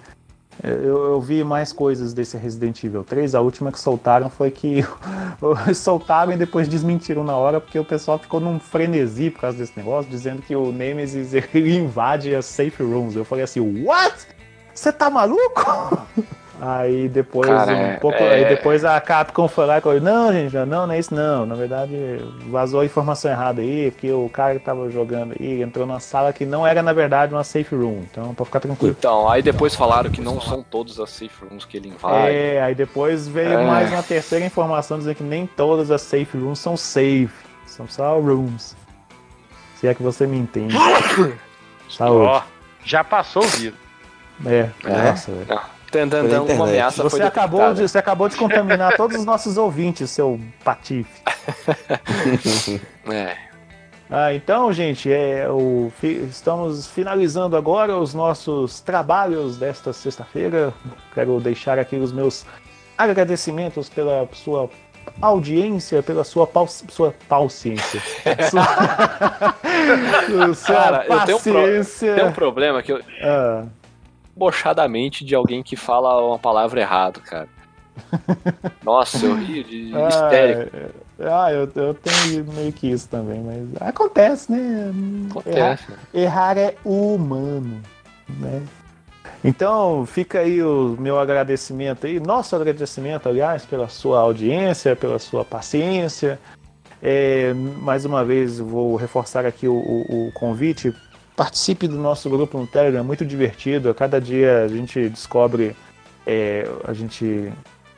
[0.62, 3.34] eu, eu, vi mais coisas desse Resident Evil 3.
[3.34, 4.84] A última que soltaram foi que
[5.74, 9.76] soltaram e depois desmentiram na hora, porque o pessoal ficou num frenesi por causa desse
[9.76, 13.16] negócio, dizendo que o Nemesis invade as safe rooms.
[13.16, 14.14] Eu falei assim, what?
[14.74, 16.06] Você tá maluco?
[16.60, 18.34] Aí depois Cara, um é, pouco, é...
[18.34, 21.44] aí depois a Capcom foi lá e falou, não, gente, não, não é isso não.
[21.44, 21.94] Na verdade,
[22.48, 26.32] vazou a informação errada aí, porque o cara que tava jogando aí entrou na sala
[26.32, 28.04] que não era, na verdade, uma safe room.
[28.10, 28.96] Então, pra ficar tranquilo.
[28.98, 32.34] Então, aí depois falaram que não são todos as safe rooms que ele invade.
[32.34, 33.66] É, aí depois veio é.
[33.66, 37.28] mais uma terceira informação dizendo que nem todas as safe rooms são safe.
[37.66, 38.74] São só rooms.
[39.74, 40.74] Se é que você me entende.
[41.90, 42.26] Saúde.
[42.26, 42.42] Ó,
[42.82, 43.78] já passou o vírus.
[44.44, 45.10] É, é.
[45.10, 45.75] nossa, velho.
[45.90, 50.40] Tentando uma ameaça você acabou de Você acabou de contaminar todos os nossos ouvintes, seu
[50.64, 51.22] patife.
[53.10, 53.36] é.
[54.08, 60.72] Ah, então, gente, é, o, estamos finalizando agora os nossos trabalhos desta sexta-feira.
[61.12, 62.46] Quero deixar aqui os meus
[62.96, 64.70] agradecimentos pela sua
[65.20, 68.00] audiência, pela sua, pau, sua paciência.
[68.48, 68.64] sua,
[70.54, 71.32] sua Cara, paciência.
[71.32, 73.00] eu tenho um, pro, tenho um problema que eu.
[73.22, 73.64] Ah
[74.36, 77.48] bochadamente de alguém que fala uma palavra errado, cara.
[78.84, 80.76] Nossa, eu rio de ah, histérico.
[80.76, 80.90] É,
[81.28, 84.92] ah, eu, eu tenho meio que isso também, mas acontece, né?
[85.30, 85.58] Acontece.
[85.58, 87.80] Errar, errar é humano,
[88.28, 88.62] né?
[89.42, 95.44] Então, fica aí o meu agradecimento aí, nosso agradecimento, aliás, pela sua audiência, pela sua
[95.44, 96.38] paciência.
[97.02, 100.94] É, mais uma vez, vou reforçar aqui o, o, o convite
[101.36, 103.90] participe do nosso grupo no Telegram, é muito divertido.
[103.90, 105.76] A cada dia a gente descobre,
[106.26, 107.52] é, a gente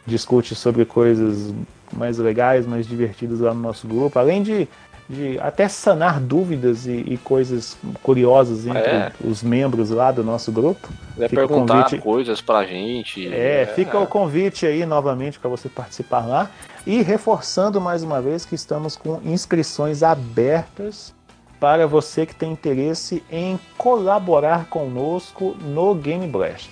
[0.05, 1.55] discute sobre coisas
[1.93, 4.69] mais legais, mais divertidas lá no nosso grupo, além de,
[5.09, 9.13] de até sanar dúvidas e, e coisas curiosas entre é.
[9.25, 10.89] os membros lá do nosso grupo.
[11.17, 13.33] É perguntar convite, coisas pra gente.
[13.33, 16.51] É, é fica o convite aí novamente para você participar lá.
[16.87, 21.15] E reforçando mais uma vez que estamos com inscrições abertas
[21.61, 26.71] para você que tem interesse em colaborar conosco no Game Blast.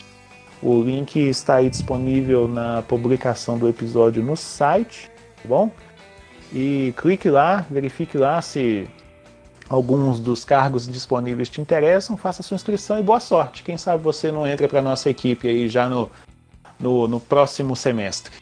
[0.63, 5.11] O link está aí disponível na publicação do episódio no site,
[5.43, 5.71] tá bom?
[6.53, 8.89] E clique lá, verifique lá se
[9.69, 13.63] alguns dos cargos disponíveis te interessam, faça sua inscrição e boa sorte.
[13.63, 16.11] Quem sabe você não entra para nossa equipe aí já no,
[16.79, 18.33] no, no próximo semestre.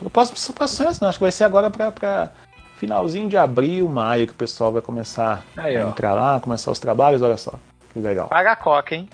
[0.00, 2.32] No próximo, semestre não, acho que vai ser agora para
[2.78, 6.78] finalzinho de abril, maio, que o pessoal vai começar aí, a entrar lá, começar os
[6.78, 7.52] trabalhos, olha só.
[7.92, 8.28] Que legal.
[8.28, 9.08] Paga a coca, hein?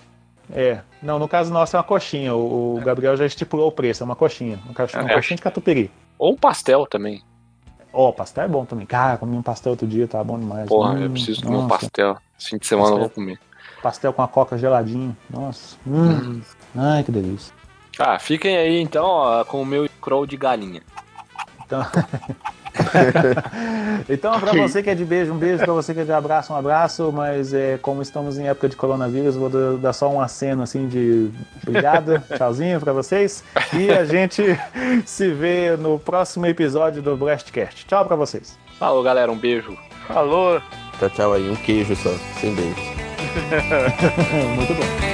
[0.53, 0.81] É.
[1.03, 2.35] Não, no caso nosso é uma coxinha.
[2.35, 4.61] O, o Gabriel já estipulou o preço, é uma coxinha.
[4.67, 5.15] Uma coxinha, uma é.
[5.15, 5.91] coxinha de catupiry.
[6.19, 7.23] Ou um pastel também.
[7.93, 8.85] Ó, oh, pastel é bom também.
[8.85, 10.69] Cara, comi um pastel outro dia, tá bom demais.
[10.69, 12.19] Porra, hum, eu preciso comer um pastel.
[12.39, 13.39] Fim de semana pastel, eu vou comer.
[13.83, 15.17] Pastel com a coca geladinho.
[15.31, 15.77] Nossa.
[15.87, 16.11] Hum.
[16.11, 16.43] Hum.
[16.77, 17.55] Ai, que delícia.
[17.99, 20.83] Ah, fiquem aí então ó, com o meu crow de galinha.
[21.65, 21.81] Então.
[24.09, 25.59] então, para você que é de beijo, um beijo.
[25.59, 27.13] Para você que é de abraço, um abraço.
[27.13, 31.31] Mas é, como estamos em época de coronavírus, vou dar só um aceno assim de
[31.67, 33.45] obrigado, tchauzinho para vocês.
[33.73, 34.43] E a gente
[35.07, 37.87] se vê no próximo episódio do Blastcast.
[37.87, 38.59] Tchau para vocês.
[38.79, 39.31] Falou, galera.
[39.31, 39.77] Um beijo.
[40.07, 40.61] Falou.
[40.99, 41.49] Tchau, tchau aí.
[41.49, 42.11] Um queijo só,
[42.41, 42.95] sem beijo.
[44.57, 45.14] Muito bom.